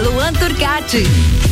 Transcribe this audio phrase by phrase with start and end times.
[0.00, 1.45] Luan Turcati.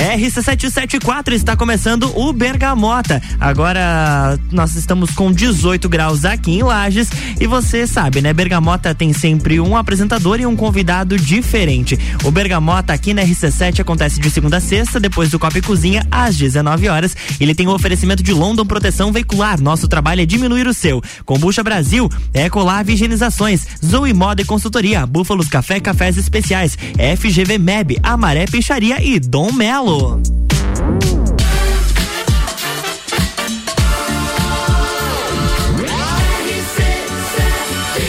[0.00, 3.20] RC774 está começando o Bergamota.
[3.38, 8.32] Agora nós estamos com 18 graus aqui em Lages e você sabe, né?
[8.32, 11.98] Bergamota tem sempre um apresentador e um convidado diferente.
[12.24, 16.06] O Bergamota aqui na RC7 acontece de segunda a sexta, depois do Copa e Cozinha,
[16.10, 17.14] às 19 horas.
[17.38, 19.60] Ele tem o um oferecimento de London Proteção Veicular.
[19.60, 21.02] Nosso trabalho é diminuir o seu.
[21.26, 26.78] Combucha Brasil, Ecolave Higienizações, Zoe Moda e Consultoria, Búfalos Café Cafés Especiais,
[27.18, 29.89] FGV MEB, Amaré Peixaria e Dom Melo.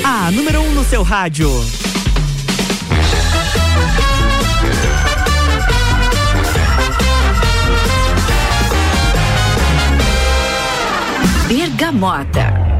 [0.04, 1.49] A número 1 um no seu rádio.
[11.48, 12.71] Bergamota.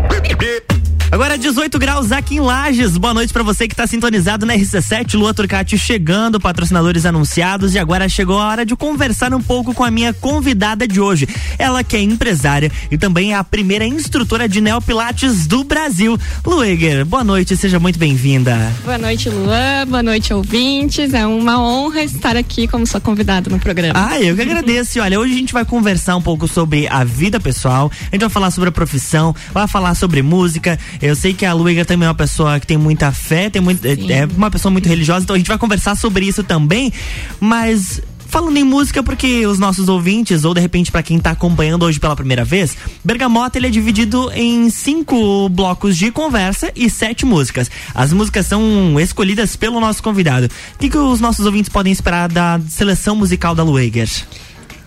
[1.11, 2.95] Agora 18 graus aqui em Lages.
[2.95, 5.15] Boa noite para você que está sintonizado na RC7.
[5.15, 9.83] Lua Turcati chegando, patrocinadores anunciados e agora chegou a hora de conversar um pouco com
[9.83, 11.27] a minha convidada de hoje.
[11.59, 16.17] Ela que é empresária e também é a primeira instrutora de neopilates do Brasil.
[16.45, 18.71] Lueger, boa noite, seja muito bem-vinda.
[18.86, 19.86] Boa noite, Luan.
[19.89, 21.14] Boa noite, ouvintes.
[21.14, 23.93] É uma honra estar aqui como sua convidada no programa.
[24.11, 25.02] Ah, eu que agradeço.
[25.02, 28.30] Olha, hoje a gente vai conversar um pouco sobre a vida pessoal, a gente vai
[28.30, 30.80] falar sobre a profissão, vai falar sobre música.
[31.02, 33.85] Eu sei que a Luíga também é uma pessoa que tem muita fé, tem muito,
[33.85, 36.91] é, é uma pessoa muito religiosa, então a gente vai conversar sobre isso também,
[37.39, 41.83] mas Falando em música, porque os nossos ouvintes, ou de repente para quem tá acompanhando
[41.83, 47.25] hoje pela primeira vez, Bergamota ele é dividido em cinco blocos de conversa e sete
[47.25, 47.69] músicas.
[47.93, 50.45] As músicas são escolhidas pelo nosso convidado.
[50.75, 54.09] O que, que os nossos ouvintes podem esperar da seleção musical da Lueger?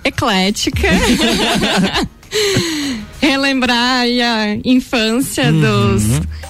[0.03, 0.89] Eclética.
[3.21, 5.61] relembrar a infância uhum.
[5.61, 6.03] dos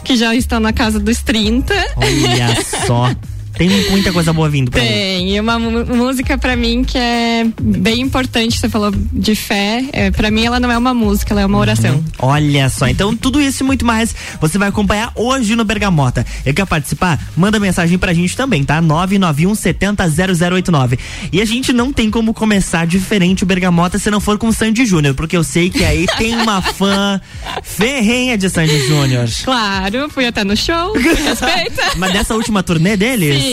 [0.04, 1.74] que já estão na casa dos 30.
[1.96, 3.10] Olha só.
[3.56, 8.00] Tem muita coisa boa vindo pra Tem, e uma música para mim que é bem
[8.00, 11.46] importante, você falou de fé, é, para mim ela não é uma música, ela é
[11.46, 11.96] uma oração.
[11.96, 12.04] Uhum.
[12.18, 16.26] Olha só, então tudo isso e muito mais você vai acompanhar hoje no Bergamota.
[16.44, 17.20] E quer participar?
[17.36, 18.80] Manda mensagem pra gente também, tá?
[18.80, 20.98] 991 70 0089.
[21.32, 24.52] E a gente não tem como começar diferente o Bergamota se não for com o
[24.52, 27.20] Sandy Júnior, porque eu sei que aí tem uma fã
[27.62, 29.28] ferrenha de Sandy Júnior.
[29.44, 31.96] Claro, fui até no show, respeita.
[31.96, 33.42] Mas dessa última turnê deles?
[33.42, 33.43] Sim.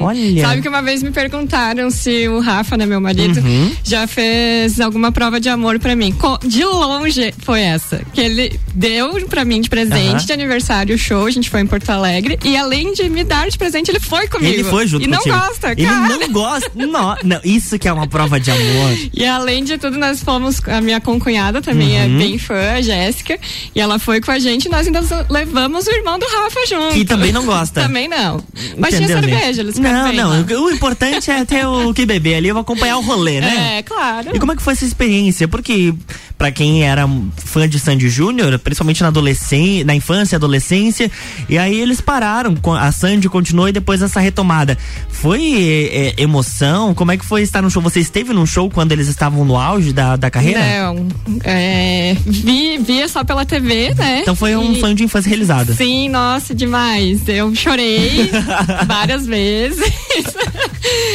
[0.00, 0.42] Olha.
[0.42, 3.72] Sabe que uma vez me perguntaram se o Rafa, né, meu marido, uhum.
[3.84, 6.14] já fez alguma prova de amor para mim.
[6.46, 8.00] De longe foi essa.
[8.12, 10.26] Que ele deu para mim de presente uhum.
[10.26, 12.38] de aniversário o show, a gente foi em Porto Alegre.
[12.44, 14.52] E além de me dar de presente, ele foi comigo.
[14.52, 15.34] Ele foi junto E contigo.
[15.34, 16.70] não gosta, Ele não gosta.
[16.74, 18.98] não, não, isso que é uma prova de amor.
[19.12, 22.14] E além de tudo, nós fomos, a minha concunhada também é uhum.
[22.14, 23.38] é bem fã, a Jéssica.
[23.74, 26.94] E ela foi com a gente e nós ainda levamos o irmão do Rafa junto.
[26.94, 27.82] Que também não gosta.
[27.82, 28.42] também não.
[28.76, 30.30] Mas tinha cerveja, eles Não, bem, não.
[30.30, 30.60] Lá.
[30.60, 33.78] O importante é ter o que beber ali, eu vou acompanhar o rolê, né?
[33.78, 34.30] É, claro.
[34.34, 35.48] E como é que foi essa experiência?
[35.48, 35.94] Porque
[36.38, 37.04] para quem era
[37.36, 41.10] fã de Sandy Júnior, principalmente na adolescência, na infância e adolescência,
[41.48, 44.78] e aí eles pararam, a Sandy continuou e depois essa retomada.
[45.10, 46.94] Foi é, emoção?
[46.94, 47.82] Como é que foi estar no show?
[47.82, 50.60] Você esteve num show quando eles estavam no auge da, da carreira?
[50.60, 51.08] Não,
[51.42, 54.20] é, vi, via só pela TV, né?
[54.22, 55.74] Então foi um e, sonho de infância realizado.
[55.74, 57.26] Sim, nossa, demais.
[57.26, 58.30] Eu chorei
[58.86, 59.82] várias vezes.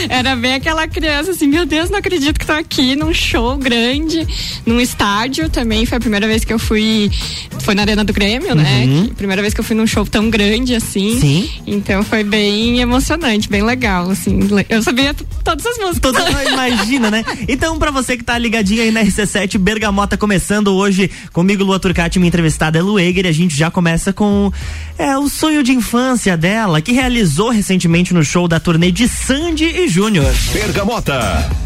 [0.09, 4.27] Era bem aquela criança assim, meu Deus, não acredito que tô aqui num show grande,
[4.65, 5.12] num estádio
[5.51, 5.85] também.
[5.85, 7.11] Foi a primeira vez que eu fui.
[7.59, 8.83] Foi na Arena do Grêmio, né?
[8.85, 9.01] uhum.
[9.01, 9.07] né?
[9.07, 11.19] Que, primeira vez que eu fui num show tão grande assim.
[11.19, 11.49] Sim.
[11.65, 14.39] Então foi bem emocionante, bem legal, assim.
[14.69, 16.11] Eu sabia todas as músicas.
[16.11, 17.23] Todas, imagina, né?
[17.47, 22.19] Então, pra você que tá ligadinho aí na RC7, Bergamota começando hoje comigo, Lua Turcati,
[22.19, 24.51] minha entrevistada é Lu Eger, e a gente já começa com
[24.97, 29.65] é, o sonho de infância dela, que realizou recentemente no show da turnê de Sandy
[29.65, 30.33] e Júnior.
[30.51, 31.62] Bergamota.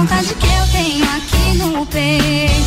[0.00, 2.59] Vontade que eu tenho aqui no peito.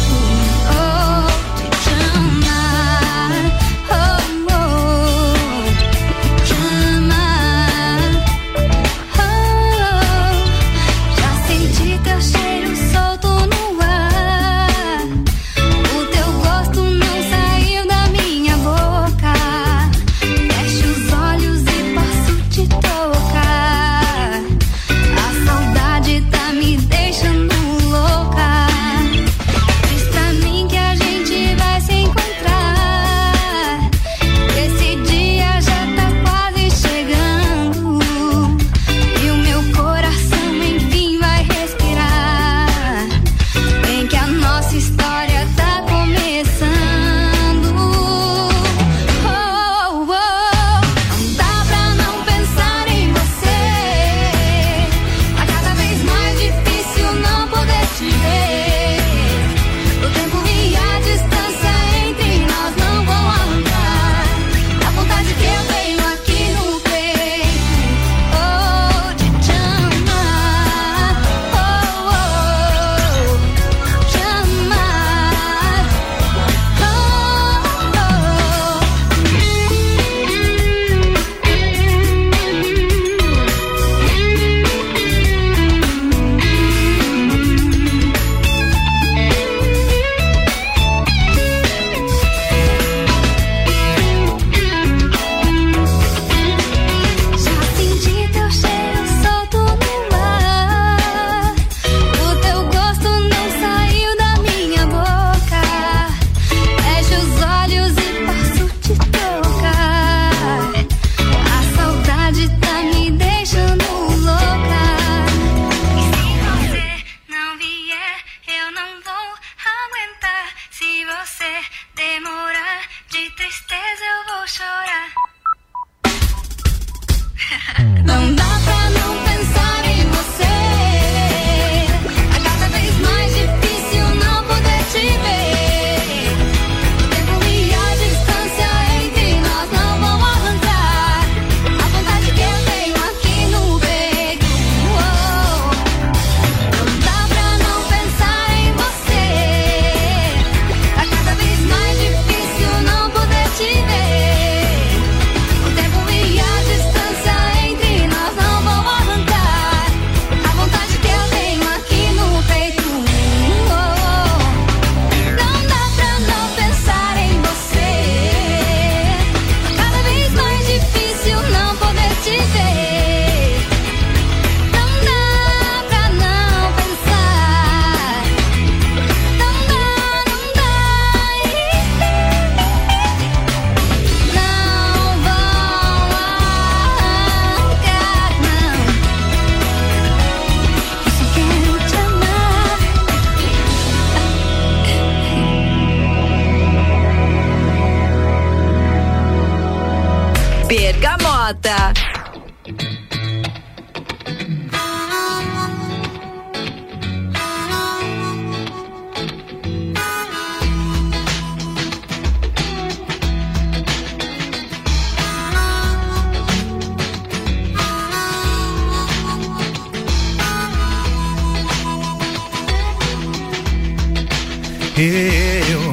[225.03, 225.91] Eu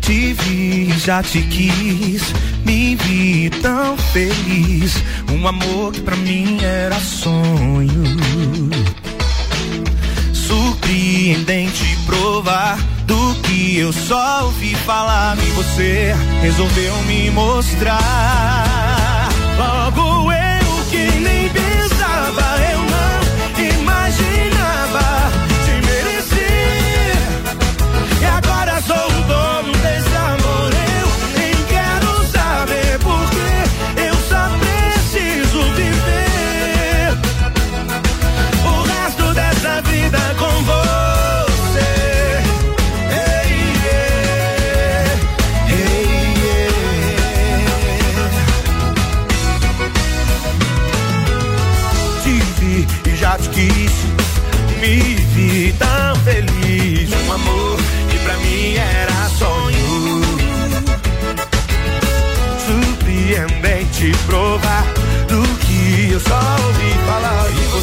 [0.00, 4.96] te vi, já te quis, me vi tão feliz.
[5.30, 8.02] Um amor que pra mim era sonho.
[10.32, 12.76] Surpreendente provar
[13.06, 15.38] do que eu só ouvi falar.
[15.38, 18.59] E você resolveu me mostrar.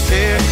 [0.10, 0.47] Falar.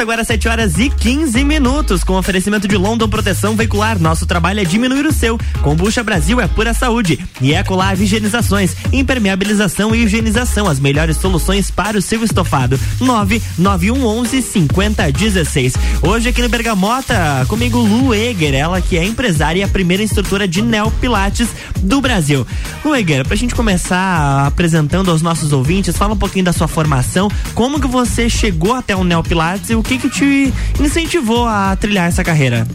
[0.00, 3.98] Agora 7 horas e 15 minutos, com oferecimento de London Proteção Veicular.
[3.98, 5.36] Nosso trabalho é diminuir o seu.
[5.60, 7.18] Combucha Brasil é pura saúde.
[7.40, 10.68] E Ecolave Higienizações, impermeabilização e higienização.
[10.68, 12.78] As melhores soluções para o seu estofado.
[13.00, 15.74] 99111 5016.
[16.00, 20.46] Hoje aqui no Bergamota, comigo Lu Eger, ela que é empresária e a primeira instrutora
[20.46, 21.48] de Neopilates
[21.80, 22.46] do Brasil.
[22.84, 27.28] Lu Eger, pra gente começar apresentando aos nossos ouvintes, fala um pouquinho da sua formação,
[27.52, 32.08] como que você chegou até o Neopilates e o que que te incentivou a trilhar
[32.08, 32.68] essa carreira?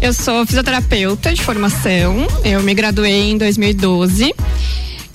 [0.00, 2.24] Eu sou fisioterapeuta de formação.
[2.44, 4.32] Eu me graduei em 2012.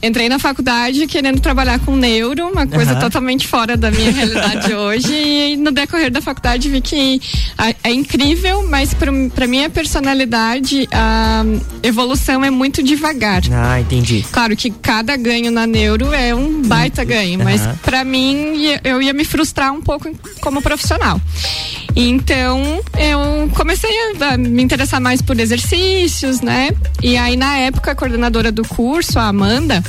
[0.02, 3.00] Entrei na faculdade querendo trabalhar com neuro, uma coisa Aham.
[3.00, 5.12] totalmente fora da minha realidade hoje.
[5.14, 7.20] E no decorrer da faculdade vi que
[7.84, 11.44] é incrível, mas para minha personalidade a
[11.82, 13.42] evolução é muito devagar.
[13.52, 14.24] Ah, entendi.
[14.32, 17.76] Claro que cada ganho na neuro é um baita ganho, mas Aham.
[17.82, 20.10] pra mim eu ia me frustrar um pouco
[20.42, 21.20] como profissional.
[21.96, 23.90] Então eu comecei
[24.22, 26.70] a, a me interessar mais por exercícios, né?
[27.02, 29.84] E aí na época a coordenadora do curso, a Amanda,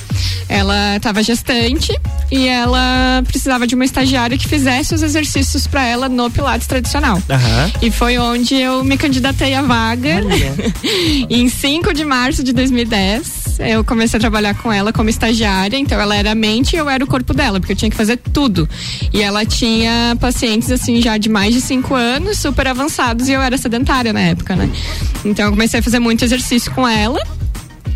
[0.48, 1.92] ela estava gestante
[2.30, 7.22] e ela precisava de uma estagiária que fizesse os exercícios pra ela no Pilates tradicional.
[7.28, 7.72] Aham.
[7.82, 10.20] E foi onde eu me candidatei à vaga.
[11.28, 15.78] em 5 de março de 2010, eu comecei a trabalhar com ela como estagiária.
[15.78, 17.96] Então ela era a mente e eu era o corpo dela, porque eu tinha que
[17.96, 18.68] fazer tudo.
[19.12, 23.40] E ela tinha pacientes assim já de mais de 5 anos, super avançados, e eu
[23.40, 24.70] era sedentária na época, né?
[25.24, 27.20] Então eu comecei a fazer muito exercício com ela.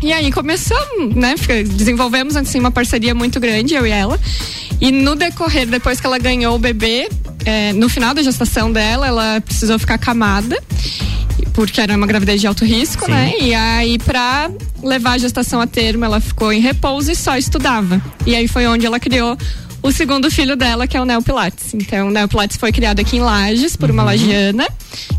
[0.03, 1.33] E aí começamos, né?
[1.77, 4.19] Desenvolvemos assim uma parceria muito grande, eu e ela.
[4.81, 7.07] E no decorrer, depois que ela ganhou o bebê,
[7.45, 10.61] é, no final da gestação dela, ela precisou ficar camada.
[11.53, 13.11] Porque era uma gravidez de alto risco, Sim.
[13.11, 13.33] né?
[13.39, 18.01] E aí, pra levar a gestação a termo, ela ficou em repouso e só estudava.
[18.25, 19.37] E aí foi onde ela criou
[19.81, 21.73] o segundo filho dela, que é o Neo Pilates.
[21.73, 24.67] Então, o Neo Pilates foi criado aqui em Lages por uma lagiana,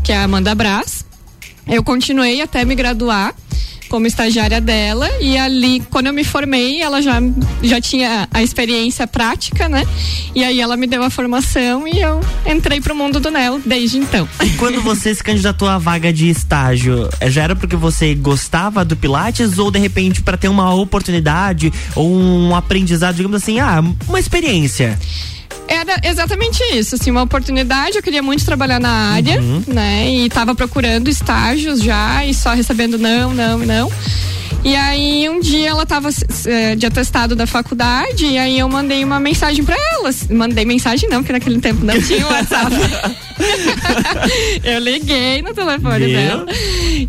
[0.03, 1.03] que é a Amanda Brás.
[1.67, 3.33] Eu continuei até me graduar.
[3.89, 7.21] Como estagiária dela e ali, quando eu me formei, ela já,
[7.63, 9.85] já tinha a experiência prática, né?
[10.33, 13.97] E aí ela me deu a formação e eu entrei pro mundo do NEL desde
[13.97, 14.27] então.
[14.43, 18.83] E quando você se candidatou à vaga de estágio, eh, já era porque você gostava
[18.83, 23.83] do Pilates ou de repente para ter uma oportunidade ou um aprendizado, digamos assim, ah,
[24.07, 24.97] uma experiência?
[25.67, 29.63] Era exatamente isso, assim, uma oportunidade, eu queria muito trabalhar na área, Uhum.
[29.67, 30.09] né?
[30.09, 33.91] E tava procurando estágios já e só recebendo não, não não.
[34.63, 36.09] E aí um dia ela tava
[36.45, 40.09] eh, de atestado da faculdade e aí eu mandei uma mensagem pra ela.
[40.31, 42.73] Mandei mensagem não, porque naquele tempo não tinha WhatsApp.
[44.63, 46.45] eu liguei no telefone dela.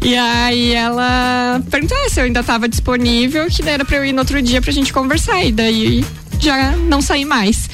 [0.02, 4.04] E aí ela perguntou ah, se eu ainda tava disponível, que daí era pra eu
[4.04, 5.42] ir no outro dia pra gente conversar.
[5.42, 6.04] E daí
[6.40, 7.68] já não saí mais.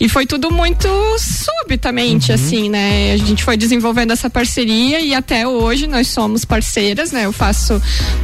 [0.00, 3.12] E foi tudo muito subitamente, assim, né?
[3.12, 7.26] A gente foi desenvolvendo essa parceria e até hoje nós somos parceiras, né?
[7.26, 7.80] Eu faço.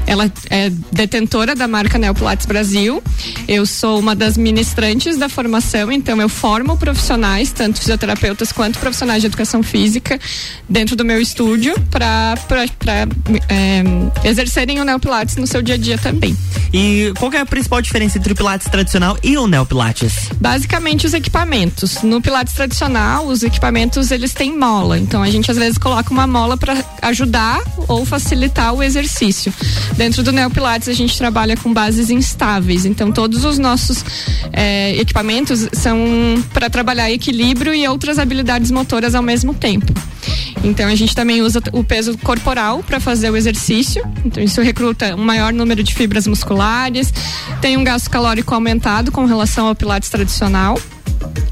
[0.07, 3.03] Ela é detentora da marca Neopilates Brasil.
[3.47, 9.21] Eu sou uma das ministrantes da formação, então eu formo profissionais, tanto fisioterapeutas quanto profissionais
[9.21, 10.19] de educação física,
[10.69, 12.35] dentro do meu estúdio, para
[13.49, 16.37] é, exercerem o Neopilates no seu dia a dia também.
[16.73, 20.29] E qual é a principal diferença entre o Pilates tradicional e o Neo Pilates?
[20.39, 22.03] Basicamente os equipamentos.
[22.03, 24.99] No Pilates tradicional, os equipamentos eles têm mola.
[24.99, 29.51] Então a gente às vezes coloca uma mola para ajudar ou facilitar o exercício.
[29.97, 32.85] Dentro do Neo Pilates a gente trabalha com bases instáveis.
[32.85, 34.05] Então todos os nossos
[34.53, 35.99] eh, equipamentos são
[36.53, 39.95] para trabalhar equilíbrio e outras habilidades motoras ao mesmo tempo.
[40.63, 44.03] Então a gente também usa o peso corporal para fazer o exercício.
[44.25, 47.13] Então isso recruta um maior número de fibras musculares,
[47.61, 50.79] tem um gasto calórico aumentado com relação ao pilates tradicional.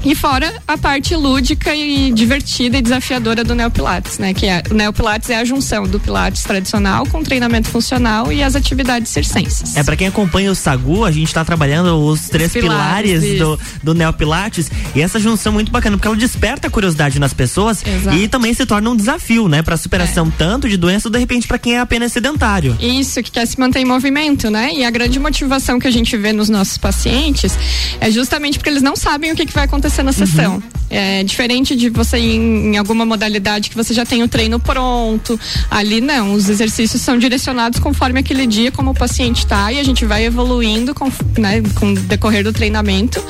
[0.03, 4.33] E fora a parte lúdica e divertida e desafiadora do Neopilates, né?
[4.33, 8.55] Que é, o Neopilates é a junção do Pilates tradicional com treinamento funcional e as
[8.55, 9.75] atividades circenses.
[9.75, 13.59] É, pra quem acompanha o Sagu, a gente tá trabalhando os três pilares, pilares, do,
[13.83, 17.33] do Neo Pilates e essa junção é muito bacana, porque ela desperta a curiosidade nas
[17.33, 18.15] pessoas Exato.
[18.15, 19.61] e também se torna um desafio, né?
[19.61, 20.31] Pra superação É.
[20.37, 22.77] tanto de doença, ou de repente, pra quem é apenas sedentário.
[22.79, 24.71] Isso, que quer se manter em movimento, né?
[24.73, 27.57] E a grande motivação que a gente vê nos nossos pacientes
[27.99, 30.61] é justamente porque eles não sabem o que, que vai acontecer na sessão.
[30.89, 34.59] É diferente de você ir em, em alguma modalidade que você já tem o treino
[34.59, 35.39] pronto.
[35.69, 39.83] Ali não, os exercícios são direcionados conforme aquele dia, como o paciente tá, e a
[39.83, 43.23] gente vai evoluindo com, né, com o decorrer do treinamento.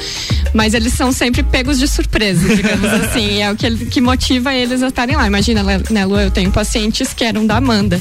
[0.54, 3.36] Mas eles são sempre pegos de surpresa, digamos assim.
[3.36, 5.28] e É o que, que motiva eles a estarem lá.
[5.28, 8.00] Imagina, né, Lu, eu tenho pacientes que eram da Amanda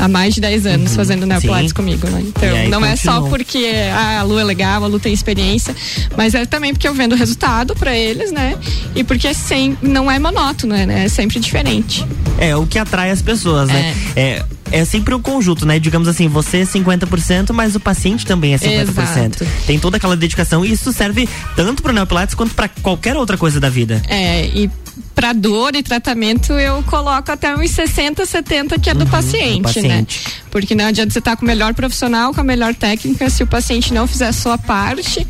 [0.00, 2.24] há mais de 10 anos fazendo neopilates comigo, né?
[2.26, 5.74] Então, aí não é só porque ah, a Lu é legal, a Lu tem experiência,
[6.16, 8.56] mas é também porque eu vendo o resultado pra eles, né?
[8.94, 11.04] E porque é sem, não é monótono, né?
[11.04, 12.04] É sempre diferente.
[12.38, 13.94] É o que atrai as pessoas, né?
[14.16, 14.44] É.
[14.72, 15.80] É sempre um conjunto, né?
[15.80, 18.88] Digamos assim, você é 50%, mas o paciente também é 50%.
[18.88, 19.46] Exato.
[19.66, 23.58] Tem toda aquela dedicação e isso serve tanto pro Neopilates quanto pra qualquer outra coisa
[23.58, 24.00] da vida.
[24.06, 24.70] É, e
[25.12, 29.62] pra dor e tratamento eu coloco até uns 60, 70 que é do paciente, do
[29.62, 29.88] paciente.
[29.88, 30.32] né?
[30.52, 33.46] Porque não adianta você estar com o melhor profissional, com a melhor técnica, se o
[33.48, 35.26] paciente não fizer a sua parte,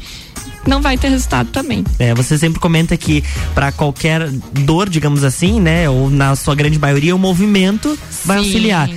[0.66, 1.84] não vai ter resultado também.
[1.98, 6.78] É, você sempre comenta que pra qualquer dor, digamos assim, né, ou na sua grande
[6.78, 8.44] maioria, o movimento vai Sim.
[8.44, 8.90] auxiliar.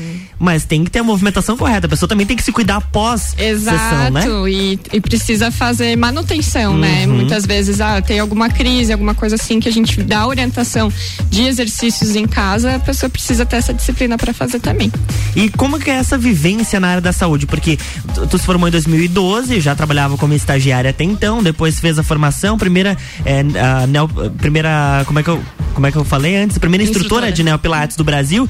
[0.44, 1.86] Mas tem que ter a movimentação correta.
[1.88, 4.52] A pessoa também tem que se cuidar após Exato, sessão, né?
[4.52, 7.08] e, e precisa fazer manutenção, né?
[7.08, 7.14] Uhum.
[7.16, 10.92] Muitas vezes, ah, tem alguma crise, alguma coisa assim que a gente dá orientação
[11.30, 14.92] de exercícios em casa, a pessoa precisa ter essa disciplina para fazer também.
[15.34, 17.46] E como que é essa vivência na área da saúde?
[17.46, 17.78] Porque
[18.14, 22.04] tu, tu se formou em 2012, já trabalhava como estagiária até então, depois fez a
[22.04, 25.42] formação, primeira, é, a neo- primeira, como é que eu,
[25.74, 26.58] como é que eu falei antes?
[26.58, 27.32] Primeira instrutora, Instrutora.
[27.32, 28.48] de Neopilates do Brasil.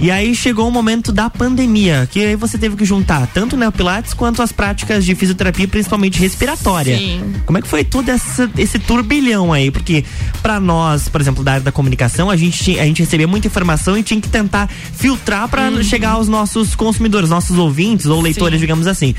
[0.00, 3.58] E aí chegou o momento da pandemia, que aí você teve que juntar tanto o
[3.58, 6.96] Neopilates quanto as práticas de fisioterapia, principalmente respiratória.
[6.96, 7.34] Sim.
[7.44, 9.70] Como é que foi todo essa, esse turbilhão aí?
[9.72, 10.04] Porque
[10.40, 13.98] pra nós, por exemplo, da área da comunicação, a gente, a gente recebia muita informação
[13.98, 18.60] e tinha que tentar filtrar pra chegar aos nossos consumidores, nossos ouvintes ou leitores, Sim.
[18.60, 19.14] digamos assim.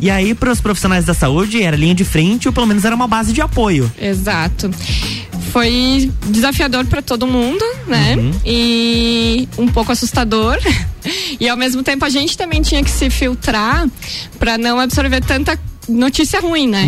[0.00, 2.94] E aí, para os profissionais da saúde, era linha de frente ou pelo menos era
[2.94, 3.90] uma base de apoio.
[4.00, 4.70] Exato.
[5.52, 8.16] Foi desafiador para todo mundo, né?
[8.44, 10.58] E um pouco assustador.
[11.38, 13.88] E ao mesmo tempo a gente também tinha que se filtrar
[14.40, 15.56] para não absorver tanta
[15.88, 16.86] notícia ruim, né?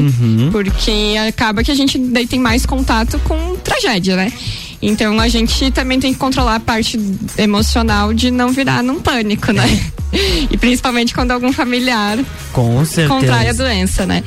[0.51, 4.33] Porque acaba que a gente daí tem mais contato com tragédia, né?
[4.81, 6.99] Então a gente também tem que controlar a parte
[7.37, 9.65] emocional de não virar num pânico, né?
[10.51, 12.17] E principalmente quando algum familiar
[12.55, 13.09] Com certeza.
[13.09, 14.25] contrai a doença, né?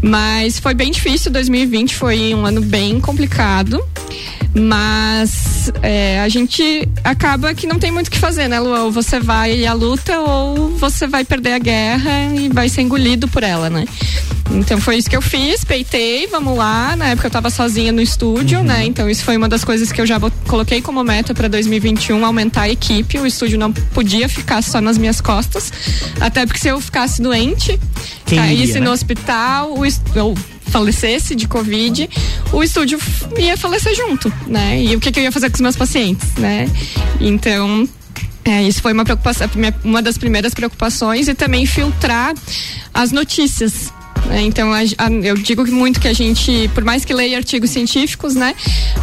[0.00, 3.82] Mas foi bem difícil, 2020 foi um ano bem complicado.
[4.54, 8.70] Mas é, a gente acaba que não tem muito o que fazer, né, Lu?
[8.84, 13.28] Ou você vai à luta ou você vai perder a guerra e vai ser engolido
[13.28, 13.84] por ela, né?
[14.50, 16.96] Então foi isso que eu fiz, peitei, vamos lá.
[16.96, 18.84] Na época eu tava sozinha no estúdio, né?
[18.86, 20.18] Então isso foi uma das coisas que eu já
[20.48, 23.18] coloquei como meta para 2021, aumentar a equipe.
[23.18, 25.72] O estúdio não podia ficar só nas minhas costas.
[26.20, 27.78] Até porque se eu ficasse doente,
[28.24, 28.90] Quem caísse iria, no né?
[28.90, 30.34] hospital, o est- eu
[30.68, 32.08] falecesse de Covid,
[32.52, 32.98] o estúdio
[33.38, 34.82] ia falecer junto, né?
[34.82, 36.68] E o que, que eu ia fazer com os meus pacientes, né?
[37.20, 37.88] Então,
[38.44, 39.48] é, isso foi uma preocupação,
[39.84, 42.34] uma das primeiras preocupações e também filtrar
[42.92, 43.92] as notícias.
[44.28, 44.42] Né?
[44.42, 48.34] Então a- a- eu digo muito que a gente, por mais que leia artigos científicos,
[48.34, 48.54] né?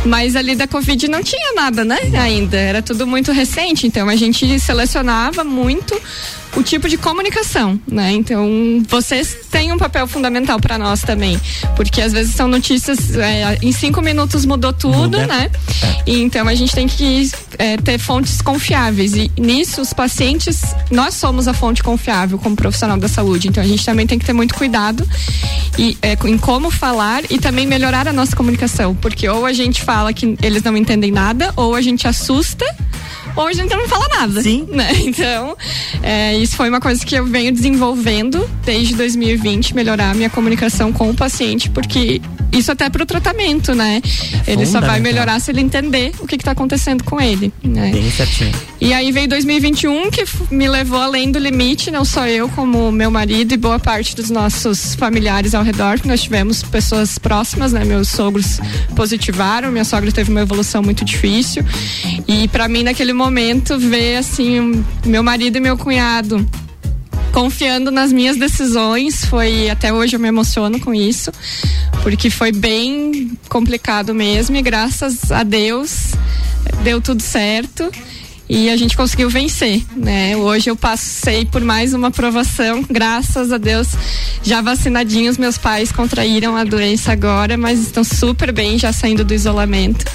[0.05, 1.97] Mas ali da Covid não tinha nada, né?
[2.19, 3.87] Ainda era tudo muito recente.
[3.87, 5.99] Então a gente selecionava muito
[6.55, 8.11] o tipo de comunicação, né?
[8.11, 8.47] Então
[8.87, 11.39] vocês têm um papel fundamental para nós também,
[11.75, 15.25] porque às vezes são notícias é, em cinco minutos mudou tudo, Muda.
[15.25, 15.49] né?
[16.05, 21.15] E então a gente tem que é, ter fontes confiáveis e nisso os pacientes nós
[21.15, 23.47] somos a fonte confiável como profissional da saúde.
[23.47, 25.07] Então a gente também tem que ter muito cuidado
[25.77, 29.81] e é, em como falar e também melhorar a nossa comunicação, porque ou a gente
[29.81, 32.65] fala que eles não entendem nada ou a gente assusta
[33.41, 34.41] a gente não fala nada.
[34.41, 34.67] Sim.
[34.73, 34.91] Né?
[35.03, 35.55] Então,
[36.01, 40.91] é, isso foi uma coisa que eu venho desenvolvendo desde 2020, melhorar a minha comunicação
[40.91, 42.19] com o paciente, porque
[42.51, 44.01] isso até para o tratamento, né?
[44.47, 47.51] Ele só vai melhorar se ele entender o que está acontecendo com ele.
[47.63, 47.91] Né?
[47.91, 48.51] Bem certinho.
[48.79, 53.11] E aí veio 2021 que me levou além do limite, não só eu, como meu
[53.11, 57.83] marido e boa parte dos nossos familiares ao redor, que nós tivemos pessoas próximas, né?
[57.85, 58.59] Meus sogros
[58.95, 61.63] positivaram, minha sogra teve uma evolução muito difícil.
[62.27, 63.22] E para mim naquele momento
[63.79, 66.45] ver assim, meu marido e meu cunhado
[67.33, 71.31] confiando nas minhas decisões, foi até hoje eu me emociono com isso,
[72.03, 76.11] porque foi bem complicado mesmo e graças a Deus
[76.83, 77.91] deu tudo certo.
[78.49, 80.35] E a gente conseguiu vencer, né?
[80.35, 83.87] Hoje eu passei por mais uma aprovação, graças a Deus.
[84.43, 89.33] Já vacinadinhos, meus pais contraíram a doença agora, mas estão super bem, já saindo do
[89.33, 90.05] isolamento.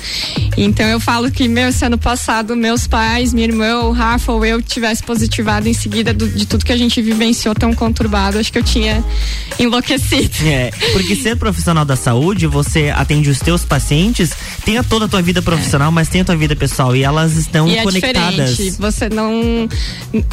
[0.58, 4.44] Então eu falo que, meu, se ano passado meus pais, minha irmã, o Rafa ou
[4.44, 8.52] eu tivesse positivado em seguida do- de tudo que a gente vivenciou tão conturbado, acho
[8.52, 9.02] que eu tinha
[9.58, 10.30] enlouquecido.
[10.44, 14.30] É, porque ser profissional da saúde, você atende os teus pacientes,
[14.64, 17.34] tem a toda a tua vida profissional, mas tem a tua vida pessoal e elas
[17.36, 17.82] estão E é
[18.18, 18.70] diferente.
[18.78, 19.68] Você não.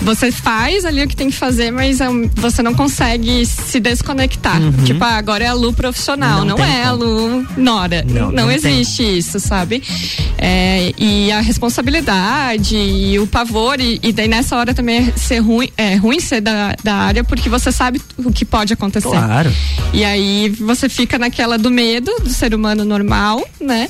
[0.04, 4.60] Você faz ali o que tem que fazer, mas é você não consegue se desconectar.
[4.86, 6.46] Tipo, ah, agora é a Lu profissional, Uhum.
[6.46, 6.92] Não não, tem é a.
[6.92, 8.06] Lu Nora.
[8.08, 9.84] Não, Não, não existe isso, sabe?
[10.38, 15.40] É, e a responsabilidade e o pavor, e, e daí nessa hora também é ser
[15.40, 19.08] ruim, é ruim ser da, da área, porque você sabe o que pode acontecer.
[19.10, 19.52] Claro.
[19.94, 23.90] E aí você fica naquela do medo do ser humano normal, né?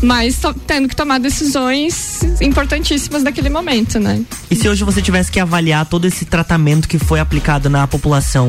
[0.00, 4.22] Mas tendo que tomar decisões importantíssimas daquele momento, né?
[4.50, 8.48] E se hoje você tivesse que avaliar todo esse tratamento que foi aplicado na população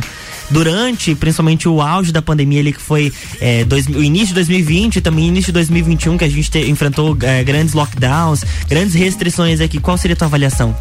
[0.51, 4.97] durante, principalmente o auge da pandemia, ele que foi é, dois- o início de 2020
[4.97, 9.59] e também início de 2021, que a gente te- enfrentou é, grandes lockdowns, grandes restrições
[9.59, 10.75] aqui, qual seria a tua avaliação?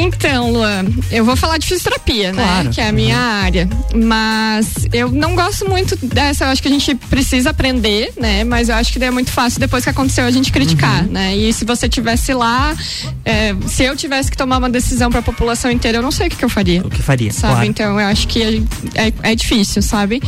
[0.00, 2.64] Então, Luan, eu vou falar de fisioterapia, Claro.
[2.64, 2.70] né?
[2.72, 3.68] Que é a minha área.
[3.94, 6.44] Mas eu não gosto muito dessa.
[6.44, 8.44] Eu acho que a gente precisa aprender, né?
[8.44, 11.36] Mas eu acho que daí é muito fácil depois que aconteceu a gente criticar, né?
[11.36, 12.74] E se você tivesse lá,
[13.24, 16.26] é, se eu tivesse que tomar uma decisão para a população inteira, eu não sei
[16.26, 16.80] o que, que eu faria.
[16.82, 17.32] O que faria?
[17.32, 17.52] sabe?
[17.54, 17.66] Claro.
[17.68, 18.62] Então eu acho que
[18.94, 20.22] é, é difícil, sabe?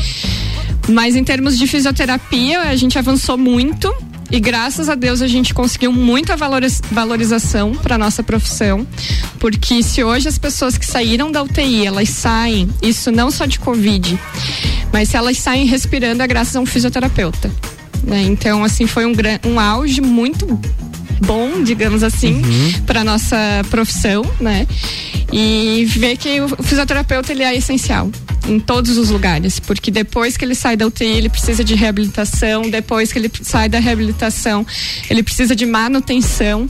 [0.89, 3.93] Mas em termos de fisioterapia, a gente avançou muito.
[4.31, 8.87] E graças a Deus a gente conseguiu muita valoriz- valorização para nossa profissão,
[9.41, 13.59] porque se hoje as pessoas que saíram da UTI elas saem, isso não só de
[13.59, 14.19] Covid,
[14.93, 17.51] mas se elas saem respirando é graças a um fisioterapeuta.
[18.05, 18.23] né?
[18.23, 19.13] Então assim foi um,
[19.47, 20.47] um auge muito
[21.21, 22.41] bom, digamos assim,
[22.87, 23.37] para nossa
[23.69, 24.67] profissão, né?
[25.33, 28.11] E ver que o fisioterapeuta ele é essencial
[28.49, 32.69] em todos os lugares, porque depois que ele sai da UTI, ele precisa de reabilitação,
[32.71, 34.67] depois que ele sai da reabilitação,
[35.09, 36.69] ele precisa de manutenção.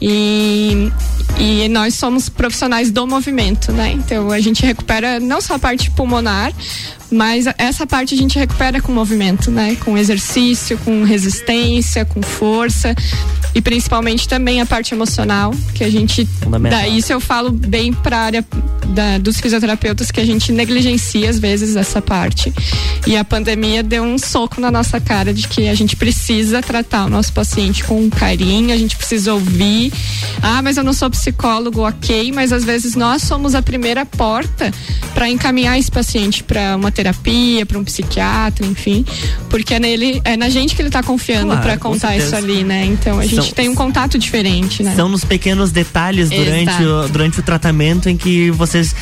[0.00, 0.90] E,
[1.38, 3.92] e nós somos profissionais do movimento, né?
[3.92, 6.52] Então a gente recupera não só a parte pulmonar,
[7.10, 9.74] mas essa parte a gente recupera com movimento, né?
[9.76, 12.94] Com exercício, com resistência, com força
[13.54, 16.28] e principalmente também a parte emocional, que a gente
[16.70, 18.44] daí isso eu falo bem para a área
[18.88, 20.95] da- dos fisioterapeutas que a gente negligencia
[21.26, 22.52] às vezes essa parte.
[23.06, 27.06] E a pandemia deu um soco na nossa cara de que a gente precisa tratar
[27.06, 29.92] o nosso paciente com carinho, a gente precisa ouvir.
[30.42, 34.72] Ah, mas eu não sou psicólogo, ok, mas às vezes nós somos a primeira porta
[35.14, 39.04] para encaminhar esse paciente para uma terapia, para um psiquiatra, enfim,
[39.48, 42.64] porque é nele, é na gente que ele está confiando Claro, para contar isso ali,
[42.64, 42.84] né?
[42.84, 44.94] Então a gente São- tem um contato diferente, né?
[44.94, 47.06] São nos pequenos detalhes durante Exato.
[47.06, 48.94] o, durante o tratamento em que vocês,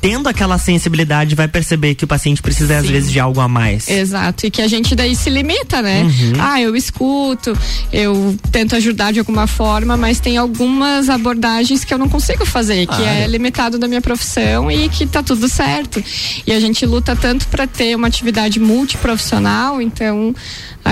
[0.00, 2.92] tendo aquela sensibilidade, vai perceber que o paciente precisa, às Sim.
[2.92, 3.88] vezes, de algo a mais.
[3.88, 6.02] Exato, e que a gente daí se limita, né?
[6.02, 6.32] Uhum.
[6.38, 7.56] Ah, eu escuto,
[7.92, 12.86] eu tento ajudar de alguma forma, mas tem algumas abordagens que eu não consigo fazer,
[12.86, 16.02] que é limitado da minha profissão e que tá tudo certo.
[16.46, 20.34] E a gente luta tanto para ter uma atividade multiprofissional, então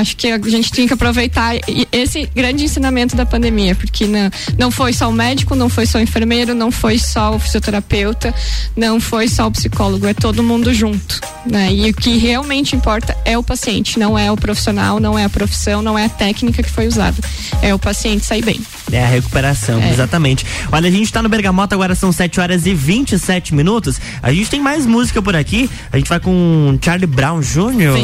[0.01, 1.55] acho que a gente tem que aproveitar
[1.93, 5.99] esse grande ensinamento da pandemia, porque não, não foi só o médico, não foi só
[5.99, 8.35] o enfermeiro, não foi só o fisioterapeuta,
[8.77, 11.73] não foi só o psicólogo, é todo mundo junto, né?
[11.73, 15.29] E o que realmente importa é o paciente, não é o profissional, não é a
[15.29, 17.17] profissão, não é a técnica que foi usada,
[17.63, 18.61] é o paciente sair bem.
[18.93, 19.91] É a recuperação, É.
[19.91, 20.45] exatamente.
[20.71, 23.99] Olha, a gente tá no Bergamota, agora são 7 horas e 27 minutos.
[24.23, 25.69] A gente tem mais música por aqui.
[25.93, 27.95] A gente vai com Charlie Brown Jr.,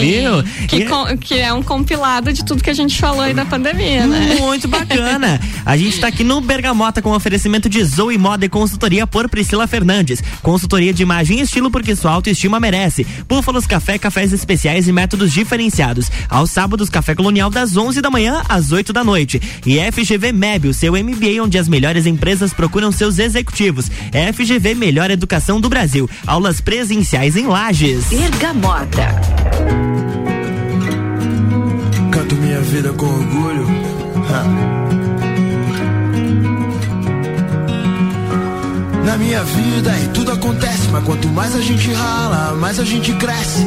[0.00, 0.66] viu?
[0.68, 3.44] Que, E- com- que é um compilado de tudo que a gente falou aí da
[3.44, 4.36] pandemia, né?
[4.40, 5.40] Muito bacana.
[5.64, 9.66] A gente tá aqui no Bergamota com oferecimento de Zoe Moda e consultoria por Priscila
[9.66, 10.22] Fernandes.
[10.42, 13.06] Consultoria de imagem e estilo porque sua autoestima merece.
[13.28, 16.10] Búfalos Café, cafés especiais e métodos diferenciados.
[16.28, 19.40] Aos sábados, café colonial das 11 da manhã às 8 da noite.
[19.64, 23.90] E FGV MEB, o seu MBA onde as melhores empresas procuram seus executivos.
[24.34, 26.08] FGV Melhor Educação do Brasil.
[26.26, 28.06] Aulas presenciais em Lages.
[28.06, 29.95] Bergamota.
[32.76, 33.66] Vida com orgulho.
[39.02, 43.14] Na minha vida e tudo acontece, mas quanto mais a gente rala, mais a gente
[43.14, 43.66] cresce.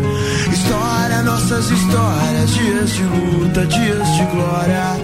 [0.63, 4.95] História, nossas histórias, dias de luta, dias de glória.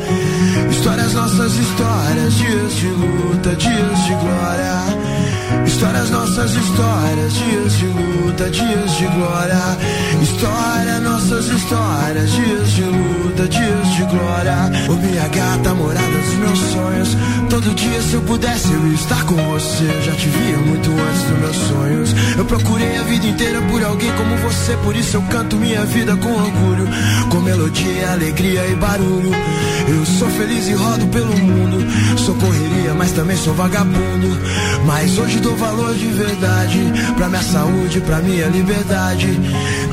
[0.69, 5.26] Histórias, nossas histórias, dias de luta, dias de glória.
[5.65, 9.77] Histórias, nossas histórias, dias de luta, dias de glória.
[10.21, 14.71] História, nossas histórias, dias de luta, dias de glória.
[14.89, 17.17] Ô minha gata, morada dos meus sonhos.
[17.49, 19.85] Todo dia, se eu pudesse, eu estar com você.
[20.05, 22.15] Já te via muito antes dos meus sonhos.
[22.37, 26.15] Eu procurei a vida inteira por alguém como você, por isso eu canto minha vida
[26.17, 26.87] com orgulho,
[27.29, 29.31] com melodia, alegria e barulho.
[29.87, 31.77] Eu sou feliz e rodo pelo mundo.
[32.17, 34.27] Sou correria, mas também sou vagabundo.
[34.85, 36.79] Mas hoje dou valor de verdade
[37.15, 39.27] pra minha saúde, pra minha liberdade.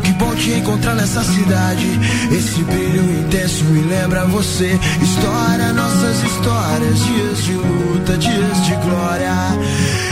[0.03, 1.87] Que bom te encontrar nessa cidade.
[2.31, 4.79] Esse brilho intenso me lembra você.
[5.03, 9.35] História, nossas histórias, dias de luta, dias de glória.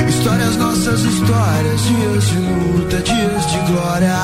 [0.08, 4.16] Histórias, nossas histórias, dias de luta, dias de glória.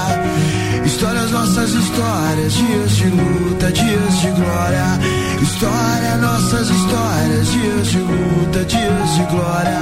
[0.84, 5.27] Histórias, nossas histórias, dias de luta, dias de glória.
[5.40, 9.78] História, nossas histórias, dias de luta, dias de glória.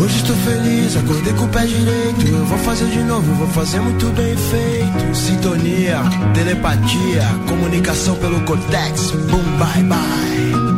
[0.00, 2.26] Hoje estou feliz, acordei com o pé direito.
[2.26, 5.14] Eu vou fazer de novo, vou fazer muito bem feito.
[5.14, 5.98] Sintonia,
[6.34, 9.10] telepatia, comunicação pelo cortex.
[9.10, 10.69] Boom, bye, bye.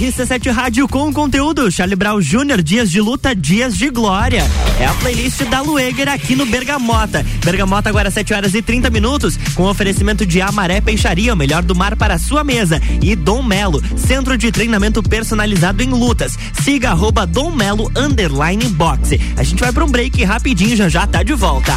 [0.00, 1.70] RC7 Rádio com conteúdo.
[1.70, 4.42] Charlie Brown Jr., Dias de Luta, Dias de Glória.
[4.80, 7.22] É a playlist da Lueger aqui no Bergamota.
[7.44, 11.74] Bergamota agora 7 horas e 30 minutos, com oferecimento de Amaré Peixaria, o melhor do
[11.74, 12.80] mar para sua mesa.
[13.02, 16.38] E Dom Melo, centro de treinamento personalizado em lutas.
[16.62, 19.20] Siga arroba Dom Melo underline boxe.
[19.36, 21.76] A gente vai para um break rapidinho, já já tá de volta.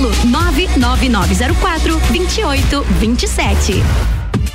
[0.00, 4.21] 99904 2827.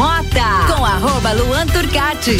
[0.00, 2.38] Bergamota, com arroba Luan Turcati.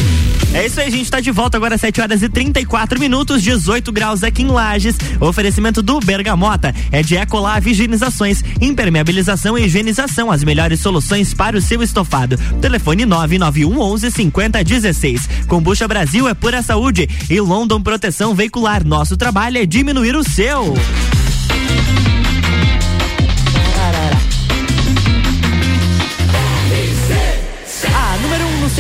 [0.55, 3.93] É isso aí, gente tá de volta agora às 7 horas e 34 minutos, 18
[3.93, 4.97] graus aqui em Lages.
[5.21, 11.61] Oferecimento do Bergamota é de Ecolave Higienizações, impermeabilização e higienização, as melhores soluções para o
[11.61, 12.39] seu estofado.
[12.63, 15.29] Telefone 991 11 50 16.
[15.47, 18.87] Combucha Brasil é pura saúde e London Proteção Veicular.
[18.87, 20.75] Nosso trabalho é diminuir o seu.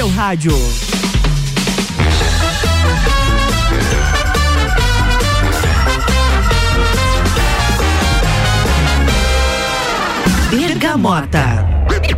[0.00, 0.52] Seu rádio.
[10.50, 11.59] Bergamota.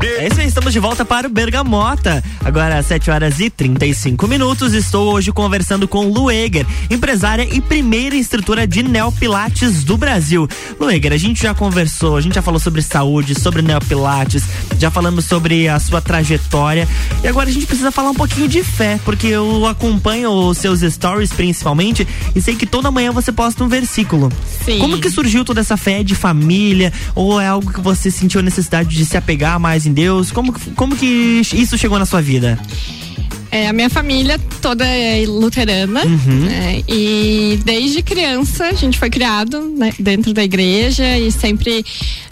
[0.04, 2.24] É isso aí, estamos de volta para o Bergamota.
[2.44, 4.74] Agora às 7 horas e 35 minutos.
[4.74, 10.48] Estou hoje conversando com Lueger, empresária e primeira instrutora de neopilates do Brasil.
[10.80, 14.42] Lueger, a gente já conversou, a gente já falou sobre saúde, sobre neopilates,
[14.76, 16.88] já falamos sobre a sua trajetória.
[17.22, 20.80] E agora a gente precisa falar um pouquinho de fé, porque eu acompanho os seus
[20.80, 24.32] stories principalmente e sei que toda manhã você posta um versículo.
[24.64, 24.80] Sim.
[24.80, 26.92] Como que surgiu toda essa fé de família?
[27.14, 30.30] Ou é algo que você sentiu a necessidade de se apegar mais em Deus?
[30.32, 32.58] Como, como que isso chegou na sua vida?
[33.50, 36.46] É, a minha família toda é luterana, Uhum.
[36.46, 36.82] né?
[36.88, 41.84] E desde criança a gente foi criado né, dentro da igreja e sempre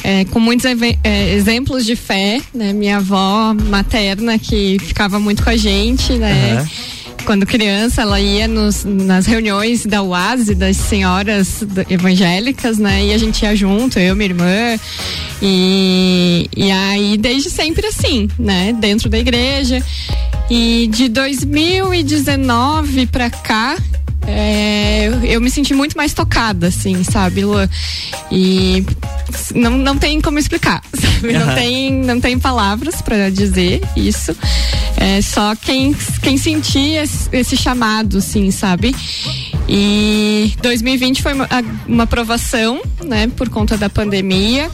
[0.02, 0.64] é, com muitos
[1.04, 2.72] é, exemplos de fé, né?
[2.72, 6.54] Minha avó materna que ficava muito com a gente, né?
[6.54, 6.68] Aham.
[7.24, 13.04] Quando criança, ela ia nos- nas reuniões da UASE, das senhoras evangélicas, né?
[13.06, 14.78] E a gente ia junto, eu, minha irmã.
[15.40, 18.72] E, e aí, desde sempre assim, né?
[18.78, 19.82] Dentro da igreja.
[20.50, 23.76] E de 2019 pra cá,
[24.26, 27.68] é, eu, me senti muito mais tocada, assim, sabe, Luan?
[28.32, 28.84] E
[29.54, 31.32] não, não tem como explicar, sabe?
[31.32, 34.36] Não tem, não tem palavras para dizer isso.
[34.96, 38.94] É só quem, quem sentir esse, esse chamado, assim, sabe?
[39.68, 41.48] E 2020 foi uma,
[41.86, 44.70] uma aprovação, né, por conta da pandemia.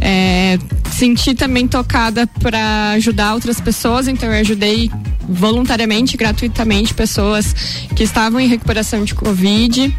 [0.00, 0.58] É,
[0.92, 4.90] senti também tocada para ajudar outras pessoas, então eu ajudei
[5.28, 7.54] voluntariamente, gratuitamente, pessoas
[7.94, 9.94] que estavam em recuperação de Covid,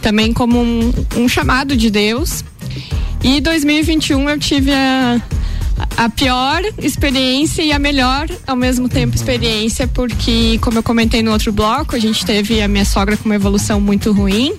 [0.00, 2.44] também como um, um chamado de Deus.
[3.22, 5.20] E 2021 eu tive a,
[5.96, 11.32] a pior experiência e a melhor ao mesmo tempo experiência, porque, como eu comentei no
[11.32, 14.54] outro bloco, a gente teve a minha sogra com uma evolução muito ruim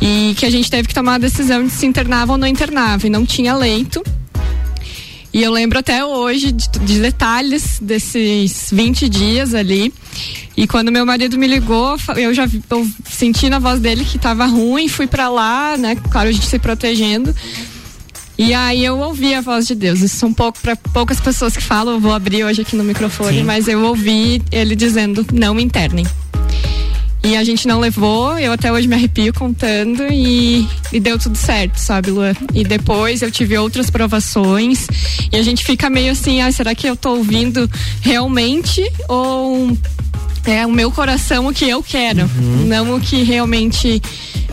[0.00, 3.06] e que a gente teve que tomar a decisão de se internava ou não internava,
[3.06, 4.02] e não tinha leito.
[5.32, 9.92] E eu lembro até hoje de, de detalhes desses 20 dias ali.
[10.54, 14.44] E quando meu marido me ligou, eu já eu senti na voz dele que tava
[14.44, 15.96] ruim, fui pra lá, né?
[16.10, 17.34] Claro, a gente se protegendo.
[18.38, 20.00] E aí eu ouvi a voz de Deus.
[20.00, 23.38] Isso são pouco para poucas pessoas que falam, eu vou abrir hoje aqui no microfone,
[23.38, 23.44] Sim.
[23.44, 26.06] mas eu ouvi ele dizendo: "Não me internem".
[27.24, 31.38] E a gente não levou, eu até hoje me arrepio contando e, e deu tudo
[31.38, 32.34] certo, sabe, Luan?
[32.52, 34.88] E depois eu tive outras provações
[35.30, 39.70] e a gente fica meio assim, ah, será que eu tô ouvindo realmente ou
[40.44, 42.28] é o meu coração o que eu quero,
[42.66, 44.02] não o que realmente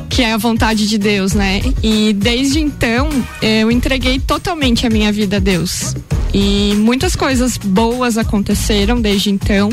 [0.10, 1.62] que é a vontade de Deus, né?
[1.84, 3.10] E desde então
[3.42, 5.96] eu entreguei totalmente a minha vida a Deus.
[6.34, 9.70] E muitas coisas boas aconteceram desde então.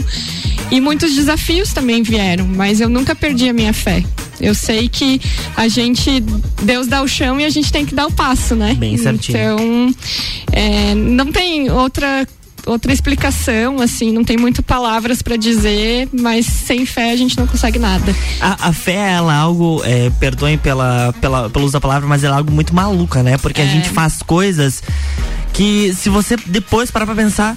[0.71, 4.05] E muitos desafios também vieram, mas eu nunca perdi a minha fé.
[4.41, 5.21] Eu sei que
[5.57, 6.23] a gente,
[6.63, 8.75] Deus dá o chão e a gente tem que dar o passo, né?
[8.75, 9.39] Bem certinho.
[9.39, 9.95] Então,
[10.53, 12.27] é, não tem outra
[12.67, 17.47] outra explicação, assim, não tem muito palavras pra dizer, mas sem fé a gente não
[17.47, 18.15] consegue nada.
[18.41, 22.25] A, a fé, ela é algo, é, perdoem pela, pela, pelo uso da palavra, mas
[22.25, 23.39] ela é algo muito maluca, né?
[23.39, 23.69] Porque a É.
[23.69, 24.83] gente faz coisas
[25.53, 27.57] que se você depois parar pra pensar,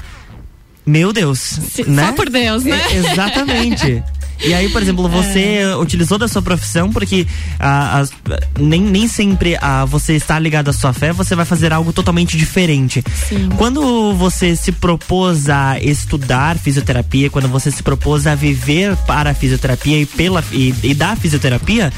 [0.86, 2.06] meu Deus, né?
[2.08, 2.80] Só por Deus, né?
[2.92, 4.04] É, exatamente.
[4.46, 7.28] E aí, por exemplo, você utilizou da sua profissão porque
[7.60, 8.12] ah, as-
[8.58, 12.38] nem, nem sempre ah, você está ligado à sua fé, você vai fazer algo totalmente
[12.38, 13.04] diferente.
[13.28, 13.50] Sim.
[13.58, 19.34] Quando você se propôs a estudar fisioterapia, quando você se propôs a viver para a
[19.34, 21.92] fisioterapia e, pela, e, e da fisioterapia,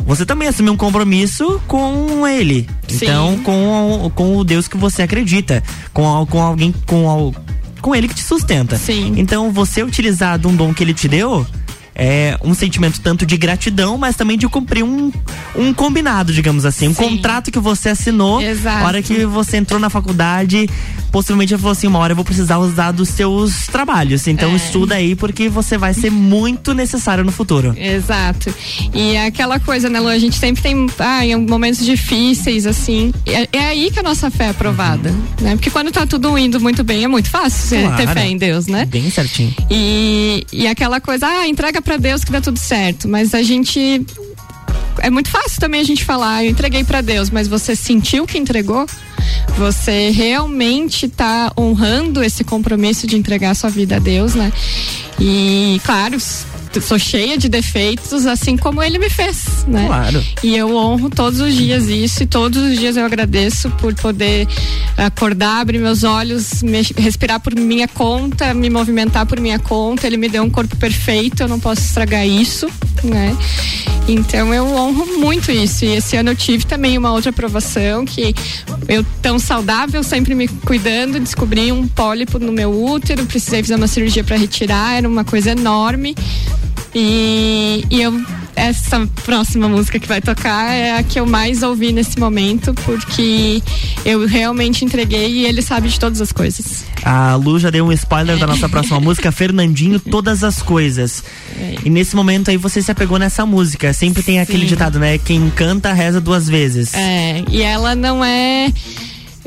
[0.00, 2.68] você também assumiu um compromisso com ele.
[2.88, 2.96] Sim.
[3.04, 5.62] Então, com, o- com o Deus que você acredita.
[5.92, 7.32] Com, com alguém, com,
[7.80, 8.76] com ele que te sustenta.
[8.76, 9.14] Sim.
[9.16, 11.46] Então, você utilizar de um dom que ele te deu.
[11.98, 15.10] É um sentimento tanto de gratidão, mas também de cumprir um,
[15.54, 16.88] um combinado, digamos assim.
[16.88, 18.40] Um contrato que você assinou.
[18.42, 18.84] Exato.
[18.84, 20.68] A hora que você entrou na faculdade,
[21.10, 24.26] possivelmente ele falou assim: uma hora eu vou precisar usar dos seus trabalhos.
[24.26, 24.56] Então É.
[24.56, 27.74] estuda aí, porque você vai ser muito necessário no futuro.
[27.78, 28.54] Exato.
[28.92, 30.08] E é aquela coisa, né, Lu?
[30.08, 33.10] A gente sempre tem ah, em momentos difíceis, assim.
[33.24, 35.14] É, é aí que a nossa fé é aprovada.
[35.40, 35.56] Né?
[35.56, 38.20] Porque quando tá tudo indo muito bem, é muito fácil você ter Claro.
[38.20, 38.84] fé em Deus, né?
[38.84, 39.54] Bem certinho.
[39.70, 43.08] E, e aquela coisa, ah, entrega pra Deus que dá tudo certo.
[43.08, 44.04] Mas a gente.
[44.98, 48.38] É muito fácil também a gente falar, eu entreguei pra Deus, mas você sentiu que
[48.38, 48.86] entregou?
[49.58, 54.50] Você realmente tá honrando esse compromisso de entregar sua vida a Deus, né?
[55.20, 56.16] E, claro,
[56.80, 59.86] sou cheia de defeitos, assim como ele me fez, né?
[59.86, 60.24] Claro.
[60.42, 64.46] E eu honro todos os dias isso e todos os dias eu agradeço por poder
[64.96, 70.06] acordar, abrir meus olhos, me- respirar por minha conta, me movimentar por minha conta.
[70.06, 72.68] Ele me deu um corpo perfeito, eu não posso estragar isso,
[73.02, 73.36] né?
[74.08, 75.84] Então eu honro muito isso.
[75.84, 78.34] E esse ano eu tive também uma outra aprovação que
[78.88, 83.88] eu tão saudável, sempre me cuidando, descobri um pólipo no meu útero, precisei fazer uma
[83.88, 86.14] cirurgia para retirar, era uma coisa enorme.
[86.94, 88.12] E, e eu
[88.56, 93.62] essa próxima música que vai tocar é a que eu mais ouvi nesse momento, porque
[94.04, 96.86] eu realmente entreguei e ele sabe de todas as coisas.
[97.04, 101.22] A Lu já deu um spoiler da nossa próxima música, Fernandinho, Todas as Coisas.
[101.84, 103.92] E nesse momento aí você se apegou nessa música.
[103.92, 104.68] Sempre tem aquele Sim.
[104.68, 105.18] ditado, né?
[105.18, 106.94] Quem canta, reza duas vezes.
[106.94, 108.72] É, e ela não é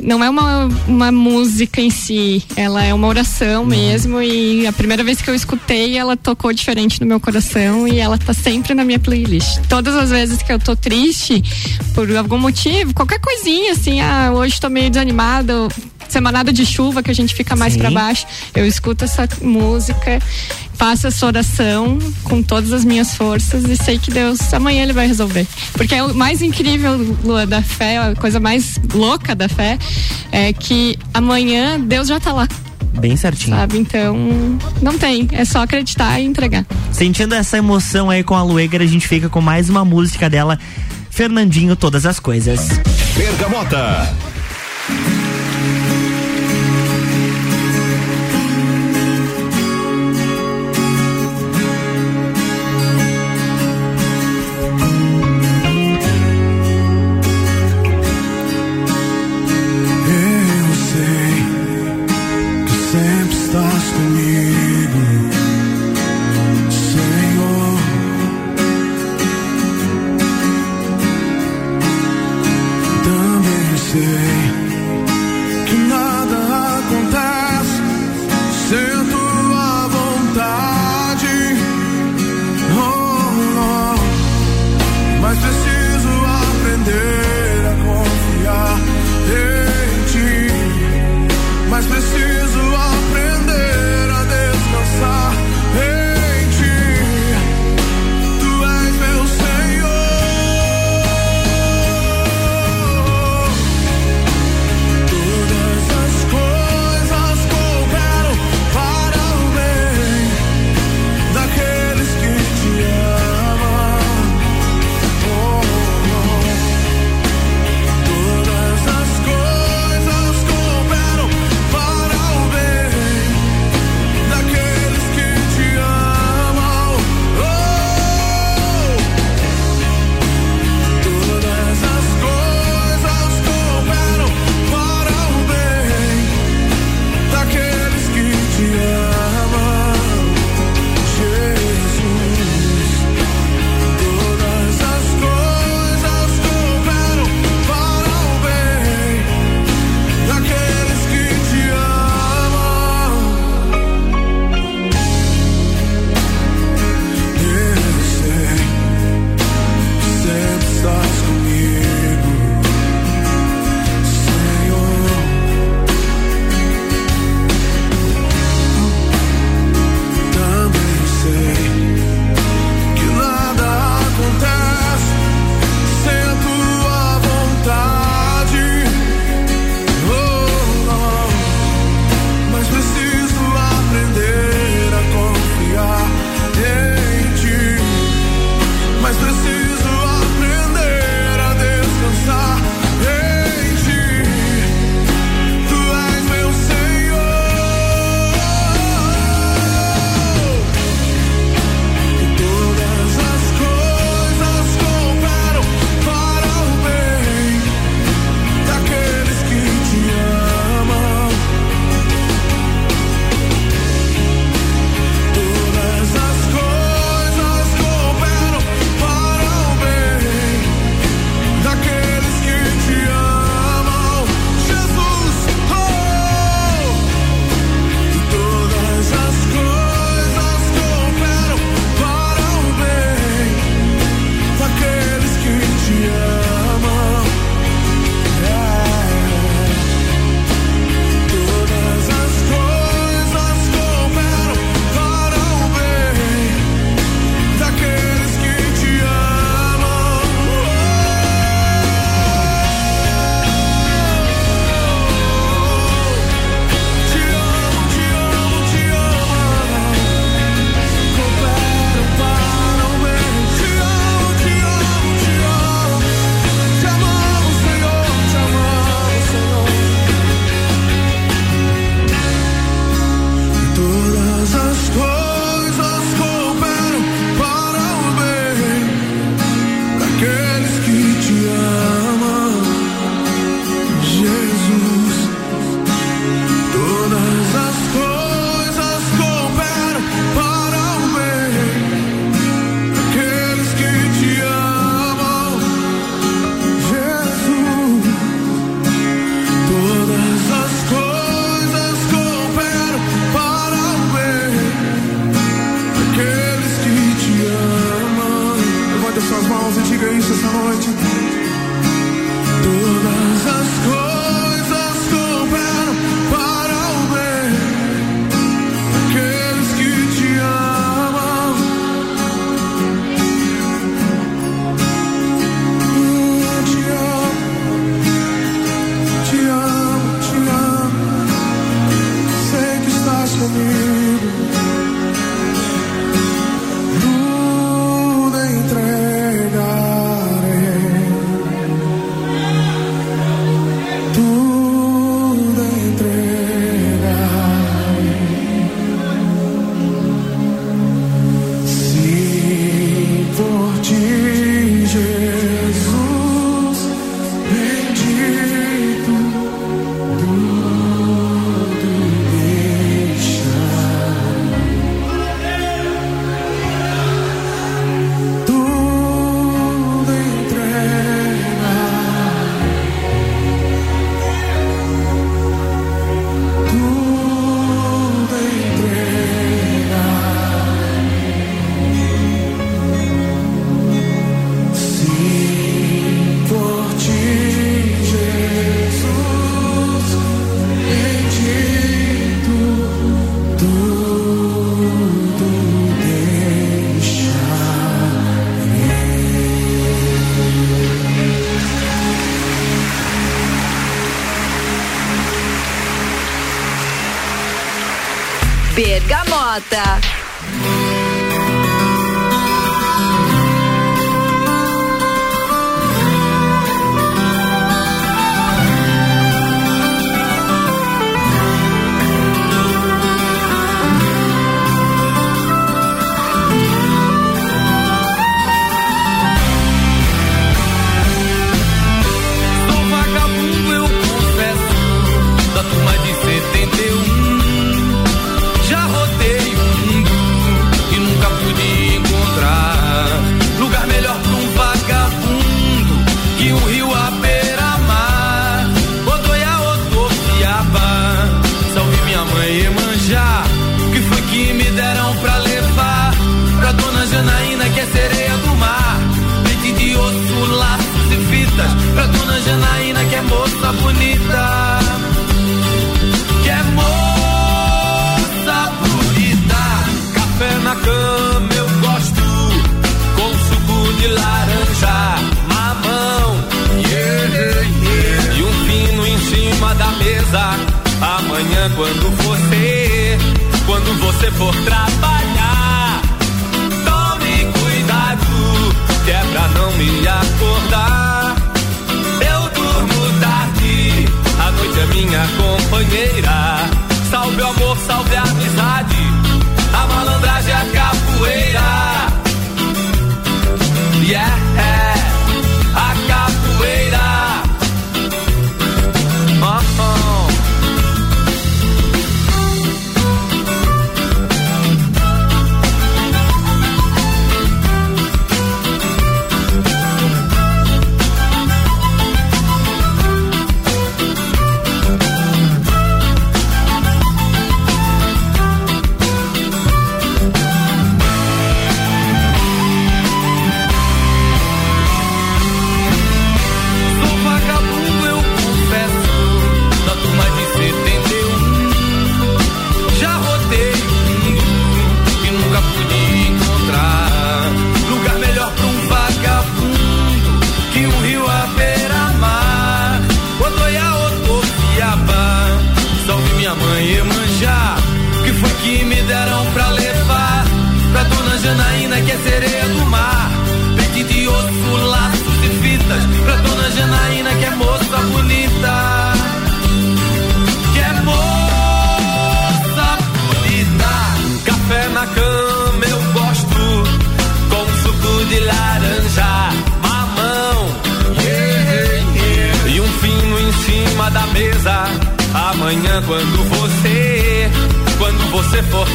[0.01, 5.03] não é uma, uma música em si, ela é uma oração mesmo e a primeira
[5.03, 8.83] vez que eu escutei ela tocou diferente no meu coração e ela tá sempre na
[8.83, 9.59] minha playlist.
[9.67, 11.43] Todas as vezes que eu tô triste
[11.93, 15.67] por algum motivo, qualquer coisinha assim, ah, hoje tô meio desanimada,
[16.11, 20.19] semanada de chuva que a gente fica mais pra baixo, eu escuto essa música,
[20.73, 25.07] faço essa oração com todas as minhas forças e sei que Deus amanhã ele vai
[25.07, 25.45] resolver.
[25.73, 29.77] Porque é o mais incrível, Lua, da fé, a coisa mais louca da fé
[30.31, 32.47] é que amanhã Deus já tá lá,
[32.99, 33.55] Bem certinho.
[33.55, 33.77] sabe?
[33.77, 34.15] Então,
[34.81, 36.65] não tem, é só acreditar e entregar.
[36.91, 40.57] Sentindo essa emoção aí com a Lueger, a gente fica com mais uma música dela,
[41.09, 42.67] Fernandinho, Todas as Coisas.
[43.15, 44.09] Bergamota.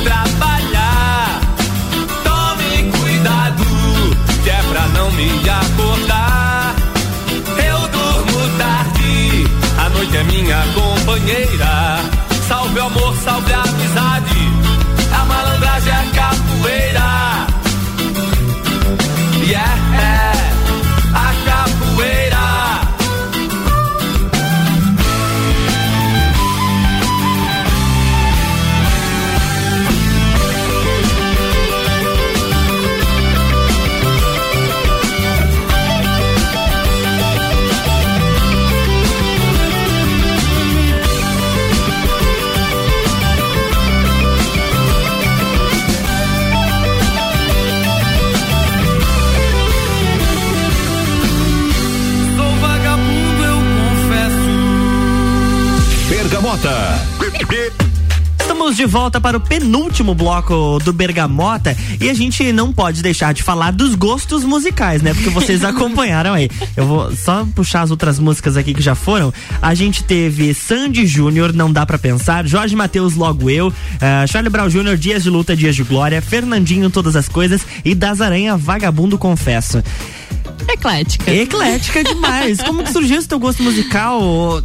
[0.04, 0.53] Você
[58.74, 63.32] Estamos de volta para o penúltimo bloco do Bergamota e a gente não pode deixar
[63.32, 65.14] de falar dos gostos musicais, né?
[65.14, 66.50] Porque vocês acompanharam aí.
[66.76, 69.32] Eu vou só puxar as outras músicas aqui que já foram.
[69.62, 74.50] A gente teve Sandy Júnior, Não Dá Pra Pensar, Jorge Matheus, Logo Eu, eh, Charlie
[74.50, 78.56] Brown Júnior, Dias de Luta, Dias de Glória, Fernandinho, Todas as Coisas e Das Aranha,
[78.56, 79.82] Vagabundo Confesso.
[80.74, 81.30] Eclética.
[81.32, 82.60] Eclética demais.
[82.60, 84.62] Como que surgiu esse teu gosto musical?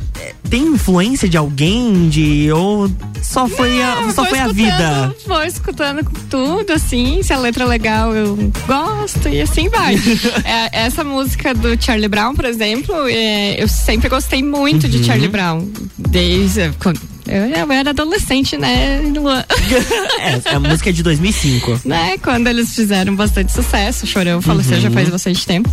[0.50, 2.10] Tem influência de alguém?
[2.10, 2.90] De, ou
[3.22, 5.16] só foi, a, Não, só vou foi a escutando, vida?
[5.28, 7.22] Vou escutando tudo, assim.
[7.24, 8.36] Se a letra é legal, eu
[8.68, 9.96] gosto e assim vai.
[10.44, 14.90] É, essa música do Charlie Brown, por exemplo, é, eu sempre gostei muito Uhum.
[14.90, 15.68] de Charlie Brown.
[15.98, 16.72] Desde.
[16.80, 17.00] quando-
[17.30, 19.44] Eu, eu era adolescente, né, Luan?
[20.20, 21.82] é, a música é de 2005.
[21.86, 24.82] né, quando eles fizeram bastante sucesso, Chorão faleceu Uhum.
[24.82, 25.70] já faz bastante tempo.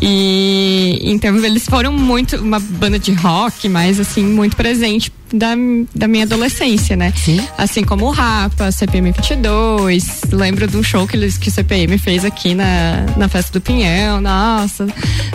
[0.00, 5.50] E então eles foram muito uma banda de rock, mas assim, muito presente da,
[5.94, 7.12] da minha adolescência, né?
[7.16, 7.40] Sim.
[7.56, 11.96] Assim como o Rapa, CPM 22, lembro de um show que eles que o CPM
[11.98, 14.20] fez aqui na, na festa do Pinhão.
[14.20, 14.86] Nossa,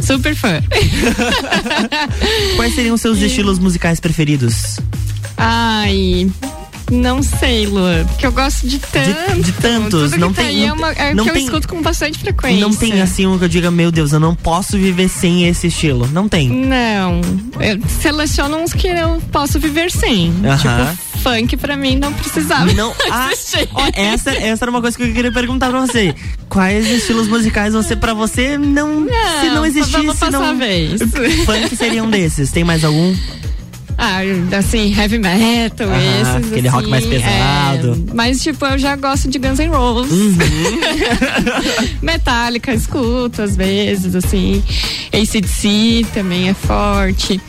[0.01, 0.62] super fã.
[2.55, 4.78] Quais seriam os seus estilos musicais preferidos?
[5.38, 6.30] Ai,
[6.92, 9.42] não sei, Luan, porque eu gosto de tanto.
[9.42, 11.34] de tantos, Tudo não tá tem- aí é, não uma, é o não que eu
[11.34, 12.60] tem- escuto com bastante frequência.
[12.60, 15.68] Não tem assim um que eu diga, meu Deus, eu não posso viver sem esse
[15.68, 16.08] estilo.
[16.12, 16.50] Não tem.
[16.50, 17.22] Não,
[17.60, 20.34] eu seleciono uns que eu posso viver sem.
[20.46, 20.58] Aham.
[20.96, 22.72] Tipo, funk pra mim não precisava.
[22.74, 23.30] Não, ah,
[23.74, 26.16] ó, essa, essa era uma coisa que eu queria perguntar pra você.
[26.48, 29.02] Quais estilos musicais você, pra você, não.
[29.02, 30.44] Não, se não existisse, vamos passar não.
[30.50, 31.02] a vez.
[31.46, 32.50] Funk seria um desses.
[32.52, 33.14] Tem mais algum?
[34.00, 34.20] Ah,
[34.58, 36.52] assim, heavy metal, Aham, esses.
[36.52, 37.88] aquele rock assim, mais pesado.
[37.93, 38.06] Uhum.
[38.10, 40.36] é, mas, tipo, eu já gosto de Guns N' Roses.
[42.02, 44.64] Metallica, escuto às vezes, assim.
[45.12, 47.41] ACDC também é forte.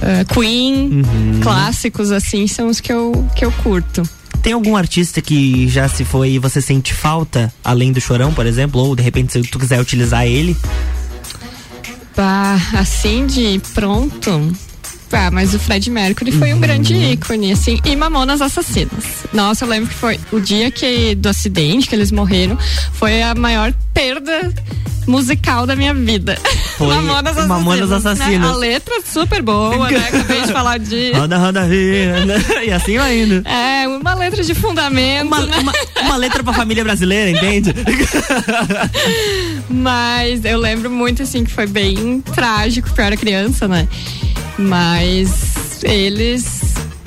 [0.00, 1.40] Ah, Queen, Uhum.
[1.42, 4.02] clássicos, assim, são os que eu, que eu curto.
[4.42, 8.46] Tem algum artista que já se foi e você sente falta, além do Chorão, por
[8.46, 8.80] exemplo?
[8.80, 10.56] Ou de repente, se tu quiser utilizar ele?
[12.16, 14.52] Bah, assim de pronto.
[15.12, 19.24] Ah, mas o Fred Mercury foi um grande ícone, assim, e Mamonas Assassinas.
[19.32, 22.58] Nossa, eu lembro que foi o dia que do acidente que eles morreram,
[22.92, 24.52] foi a maior perda
[25.08, 26.38] musical da minha vida.
[26.76, 27.48] Foi Mamonas Assassinas.
[27.48, 27.96] Mamonas né?
[27.96, 28.50] Assassinas.
[28.50, 29.98] A letra super boa, né?
[30.06, 31.12] Acabei de falar de.
[31.12, 32.36] Roda, roda, vida.
[32.64, 33.48] E assim vai indo.
[33.48, 35.56] É, uma letra de fundamento, Uma, né?
[35.58, 37.74] uma, uma letra pra família brasileira, entende?
[39.68, 43.88] Mas eu lembro muito, assim, que foi bem trágico, porque eu era criança, né?
[44.58, 44.97] Mas
[45.82, 46.44] eles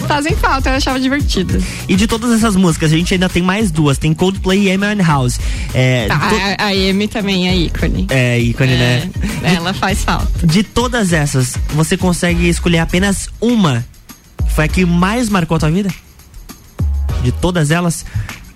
[0.07, 1.63] fazem falta, eu achava divertido.
[1.87, 3.97] E de todas essas músicas, a gente ainda tem mais duas.
[3.97, 5.39] Tem Coldplay e Amy House.
[5.73, 8.07] É, Tá, to- a, a Amy também é ícone.
[8.09, 9.09] é ícone, né?
[9.43, 10.45] Ela faz falta.
[10.45, 13.85] De todas essas, você consegue escolher apenas uma
[14.49, 15.89] foi a que mais marcou a tua vida?
[17.23, 18.03] De todas elas?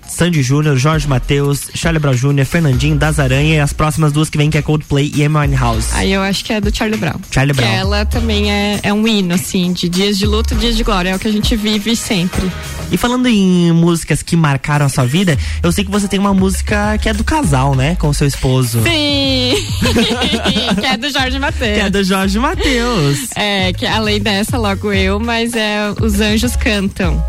[0.08, 4.38] Sandy Júnior, Jorge Matheus, Charlie Brown Jr., Fernandinho, Das Aranha e as próximas duas que
[4.38, 5.94] vem que é Coldplay e Amy House.
[5.94, 7.20] Aí eu acho que é do Charlie Brown.
[7.32, 7.74] Charlie que Brown.
[7.74, 11.10] ela também é, é um hino, assim, de dias de luta, dias de glória.
[11.10, 12.52] É o que a gente vive sempre.
[12.92, 16.34] E falando em músicas que marcaram a sua vida, eu sei que você tem uma
[16.34, 17.96] música que é do casal, né?
[17.96, 18.82] Com o seu esposo.
[18.84, 19.54] Sim!
[20.80, 21.74] que é do Jorge Matheus.
[21.74, 23.20] Que é do Jorge Matheus.
[23.36, 27.24] É, que além dessa, logo eu, mas é Os Anjos Cantam.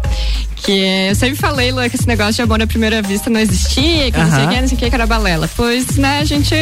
[0.67, 3.39] Que é, eu sempre falei, Luan, que esse negócio de amor à primeira vista não
[3.39, 5.49] existia, que não sei o que, não sei o que, que era balela.
[5.57, 6.57] Pois, né, a gente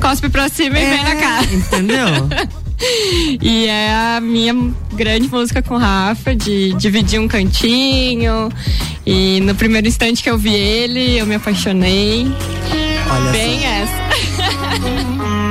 [0.00, 1.44] cospe pra cima e vem na cara.
[1.44, 2.08] Entendeu?
[3.40, 4.52] E é a minha
[4.94, 8.50] grande música com o Rafa, de dividir um cantinho.
[9.06, 12.26] E no primeiro instante que eu vi ele, eu me apaixonei.
[13.08, 14.02] Olha Bem essa.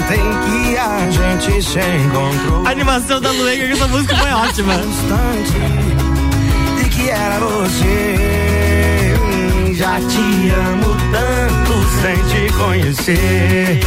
[0.00, 2.66] momento em que a gente se encontrou.
[2.66, 4.74] A animação da Luega com essa música foi ótima.
[4.74, 5.52] instante,
[6.76, 8.16] vi que era você.
[9.74, 11.72] Já te amo tanto
[12.02, 13.80] sem te conhecer.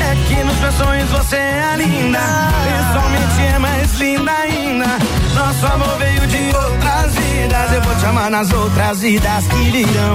[0.00, 2.20] É que nos meus sonhos você é linda.
[2.64, 4.86] Pessoalmente é mais linda ainda.
[5.34, 7.72] Nosso amor veio de outras vidas.
[7.74, 10.14] Eu vou te amar nas outras vidas que virão.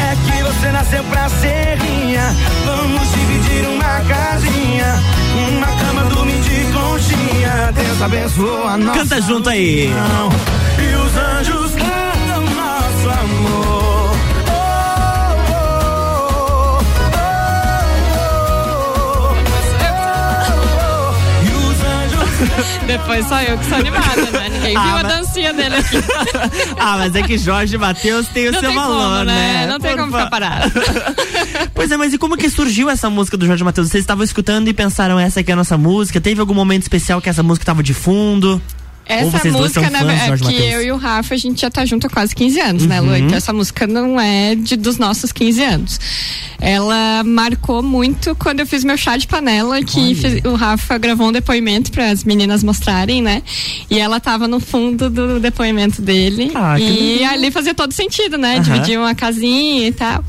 [0.00, 2.34] É que você nasceu pra ser minha.
[2.64, 4.94] Vamos dividir uma casinha.
[5.48, 7.72] Uma cama dormir de conchinha.
[7.74, 9.86] Deus abençoou a nossa Canta junto aí.
[9.86, 10.28] união.
[10.78, 13.67] E os anjos cantam nosso amor.
[22.86, 24.48] Depois só eu que sou animada, né?
[24.48, 25.96] Ninguém Ah, viu a mas- dancinha dele aqui.
[26.78, 29.66] Ah, mas é que Jorge Matheus tem o Não seu tem valor, como, né?
[29.66, 30.72] Não tem Por como fa- ficar parado.
[31.74, 33.88] Pois é, mas e como que surgiu essa música do Jorge Matheus?
[33.88, 36.20] Vocês estavam escutando e pensaram, essa aqui é a nossa música?
[36.20, 38.60] Teve algum momento especial que essa música tava de fundo?
[39.08, 42.06] Essa música, na verdade, é que eu e o Rafa, a gente já tá junto
[42.06, 43.08] há quase 15 anos, né, Lu?
[43.08, 43.16] Uhum.
[43.16, 46.00] Então essa música não é de, dos nossos 15 anos.
[46.60, 51.28] Ela marcou muito quando eu fiz meu chá de panela, que fiz- o Rafa gravou
[51.28, 53.42] um depoimento para as meninas mostrarem, né?
[53.88, 56.50] E ela tava no fundo do depoimento dele.
[56.54, 58.54] Ah, e ali fazia todo sentido, né?
[58.54, 58.62] Aham.
[58.62, 60.22] Dividir uma casinha e tal.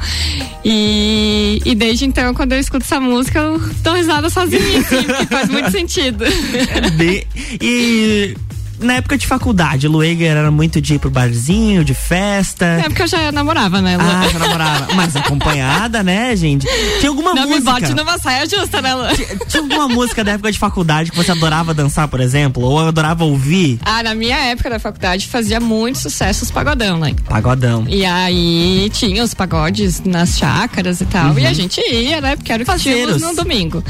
[0.63, 5.25] E, e desde então, quando eu escuto essa música, eu dou risada sozinha, assim, porque
[5.25, 6.23] faz muito sentido.
[6.95, 7.23] Bem-
[7.61, 8.35] E
[8.79, 12.65] na época de faculdade, Lueger era muito de ir pro barzinho, de festa.
[12.65, 13.97] É porque eu já namorava, né?
[13.97, 14.03] Lu?
[14.03, 14.93] Ah, já namorava.
[14.93, 16.67] Mas acompanhada, né, gente?
[16.99, 17.73] Tinha alguma Não música.
[17.73, 19.03] me bote numa saia justa, né, Lu?
[19.47, 22.63] Tinha alguma música da época de faculdade que você adorava dançar, por exemplo?
[22.63, 23.79] Ou adorava ouvir?
[23.83, 27.15] Ah, na minha época da faculdade fazia muito sucesso os pagodão, né?
[27.27, 27.85] Pagodão.
[27.87, 31.31] E aí tinha os pagodes nas chácaras e tal.
[31.31, 31.39] Uhum.
[31.39, 32.35] E a gente ia, né?
[32.35, 33.83] Porque era o que tínhamos no domingo.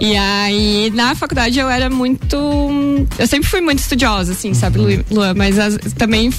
[0.00, 2.36] E aí, na faculdade eu era muito.
[3.18, 5.34] Eu sempre fui muito estudiosa, assim, sabe, Lu- Luan?
[5.34, 6.30] Mas as- também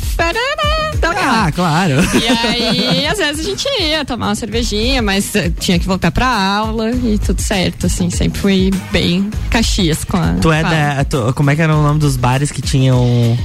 [1.04, 1.96] Ah, claro.
[2.22, 6.12] E aí, às vezes a gente ia tomar uma cervejinha, mas eh, tinha que voltar
[6.12, 8.10] pra aula e tudo certo, assim.
[8.10, 10.34] Sempre fui bem caxias com a.
[10.42, 11.04] Tu é da.
[11.06, 13.38] tu- como é que era o nome dos bares que tinham.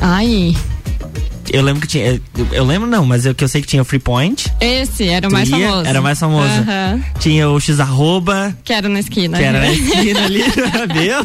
[0.00, 0.54] Ai,
[1.52, 2.06] Eu lembro que tinha.
[2.06, 2.20] Eu,
[2.52, 4.50] eu lembro não, mas eu que eu sei que tinha o Free Point.
[4.60, 5.68] esse era o mais ia?
[5.68, 5.88] famoso.
[5.88, 6.48] Era o mais famoso.
[7.20, 8.56] Tinha o X arroba.
[8.64, 9.36] Que era na esquina.
[9.38, 10.42] Que era na esquina ali,
[10.94, 11.16] viu?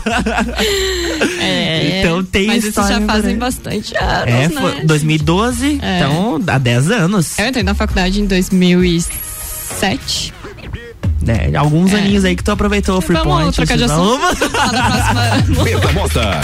[1.41, 4.61] É, Então tem Mas isso história já fazem pra- bastante anos, É, né?
[4.61, 5.97] foi 2012, É.
[5.97, 7.37] então há 10 anos.
[7.39, 10.33] Eu entrei na faculdade em 2007.
[11.27, 13.55] É, alguns aninhos aí que tu aproveitou o Free Vamos Point.
[13.55, 14.49] trocar de assunto.
[14.49, 15.63] Falar da próxima.
[15.63, 16.41] Bergamota.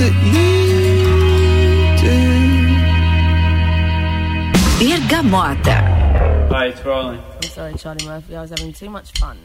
[0.00, 0.38] is.
[4.78, 5.78] Bergamota.
[6.50, 7.20] Hi, it's Rolling.
[7.20, 8.36] I'm sorry, Charlie Murphy.
[8.36, 9.36] I was having too much fun.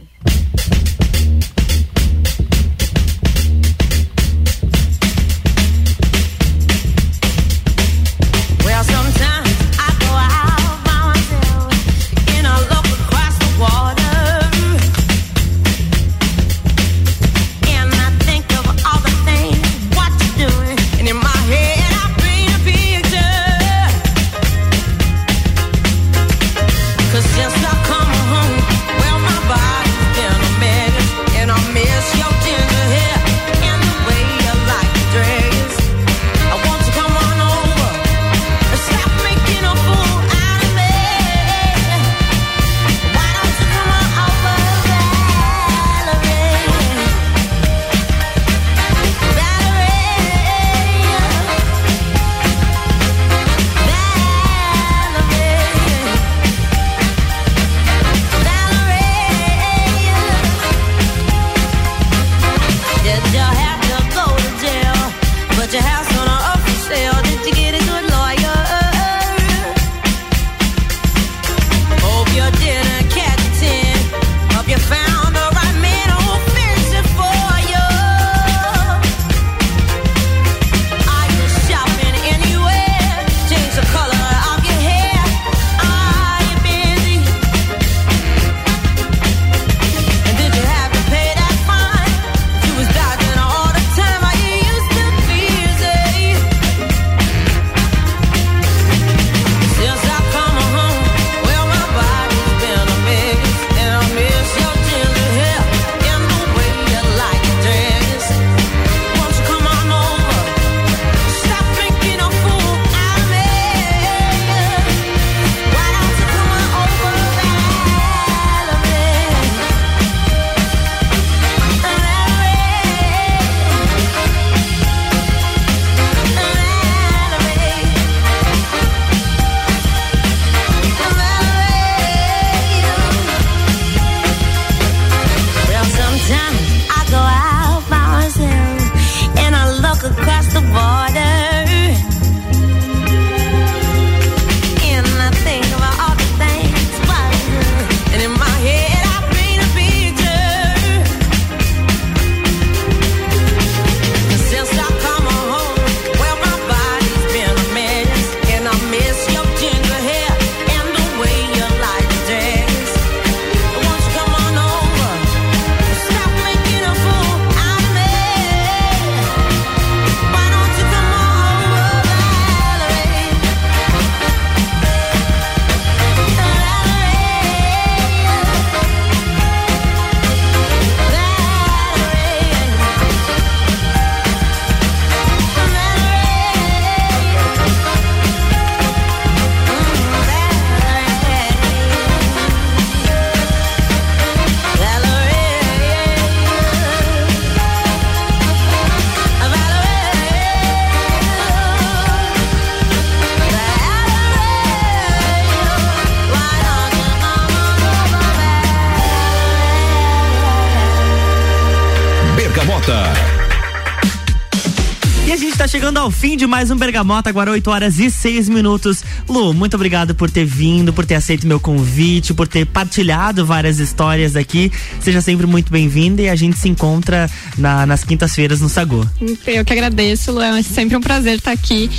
[216.24, 219.04] Fim de mais um Bergamota, agora 8 horas e 6 minutos.
[219.28, 223.78] Lu, muito obrigado por ter vindo, por ter aceito meu convite, por ter partilhado várias
[223.78, 224.72] histórias aqui.
[225.02, 229.06] Seja sempre muito bem-vinda e a gente se encontra na- nas quintas-feiras no Sagô.
[229.46, 230.42] Eu que agradeço, Lu.
[230.42, 231.90] É sempre um prazer estar aqui,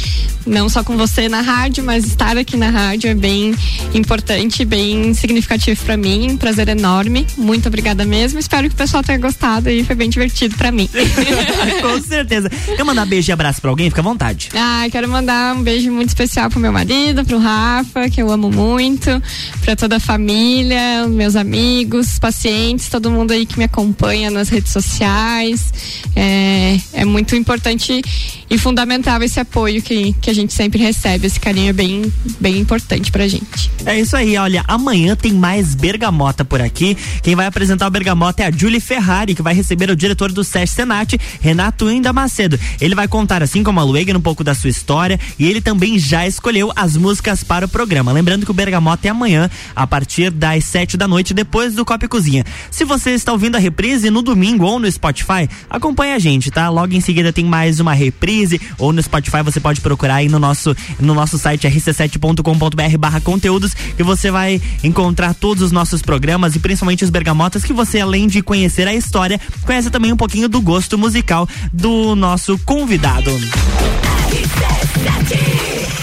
[0.46, 3.54] não só com você na rádio, mas estar aqui na rádio é bem
[3.92, 6.30] importante, bem significativo para mim.
[6.30, 7.26] Um prazer enorme.
[7.36, 8.38] Muito obrigada mesmo.
[8.38, 10.88] Espero que o pessoal tenha gostado e foi bem divertido para mim.
[11.82, 12.48] Com certeza.
[12.48, 13.90] Quer mandar beijo e abraço pra alguém?
[13.90, 14.13] Fica à vontade.
[14.54, 18.50] Ah, quero mandar um beijo muito especial pro meu marido, pro Rafa, que eu amo
[18.50, 19.22] muito,
[19.60, 24.72] pra toda a família, meus amigos, pacientes, todo mundo aí que me acompanha nas redes
[24.72, 25.72] sociais.
[26.14, 28.02] É, é muito importante
[28.48, 31.26] e fundamental esse apoio que, que a gente sempre recebe.
[31.26, 33.70] Esse carinho é bem, bem importante pra gente.
[33.84, 36.96] É isso aí, olha, amanhã tem mais Bergamota por aqui.
[37.22, 40.44] Quem vai apresentar o Bergamota é a Julie Ferrari, que vai receber o diretor do
[40.44, 42.58] SESC Senat, Renato Inda Macedo.
[42.80, 45.98] Ele vai contar, assim como a Luegan, um pouco da sua história e ele também
[45.98, 48.12] já escolheu as músicas para o programa.
[48.12, 52.05] Lembrando que o Bergamota é amanhã, a partir das sete da noite, depois do Copa
[52.05, 52.44] e Cozinha.
[52.70, 56.68] Se você está ouvindo a reprise no domingo ou no Spotify, acompanhe a gente, tá?
[56.68, 60.38] Logo em seguida tem mais uma reprise ou no Spotify você pode procurar aí no
[60.38, 66.55] nosso, no nosso site rc7.com.br barra conteúdos que você vai encontrar todos os nossos programas
[66.55, 70.48] e principalmente os bergamotas que você, além de conhecer a história, conhece também um pouquinho
[70.48, 73.30] do gosto musical do nosso convidado.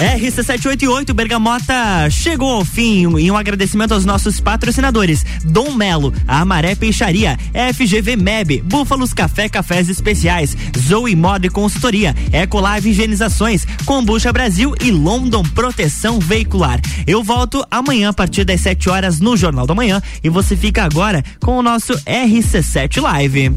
[0.01, 7.37] RC788 Bergamota chegou ao fim e um agradecimento aos nossos patrocinadores: Dom Melo, Amaré Peixaria,
[7.73, 14.91] FGV MEB, Búfalos Café Cafés Especiais, Zoe Moda e Consultoria, Ecolave Higienizações, Combucha Brasil e
[14.91, 16.81] London Proteção Veicular.
[17.05, 20.83] Eu volto amanhã a partir das 7 horas no Jornal da Manhã e você fica
[20.83, 23.51] agora com o nosso RC7 Live.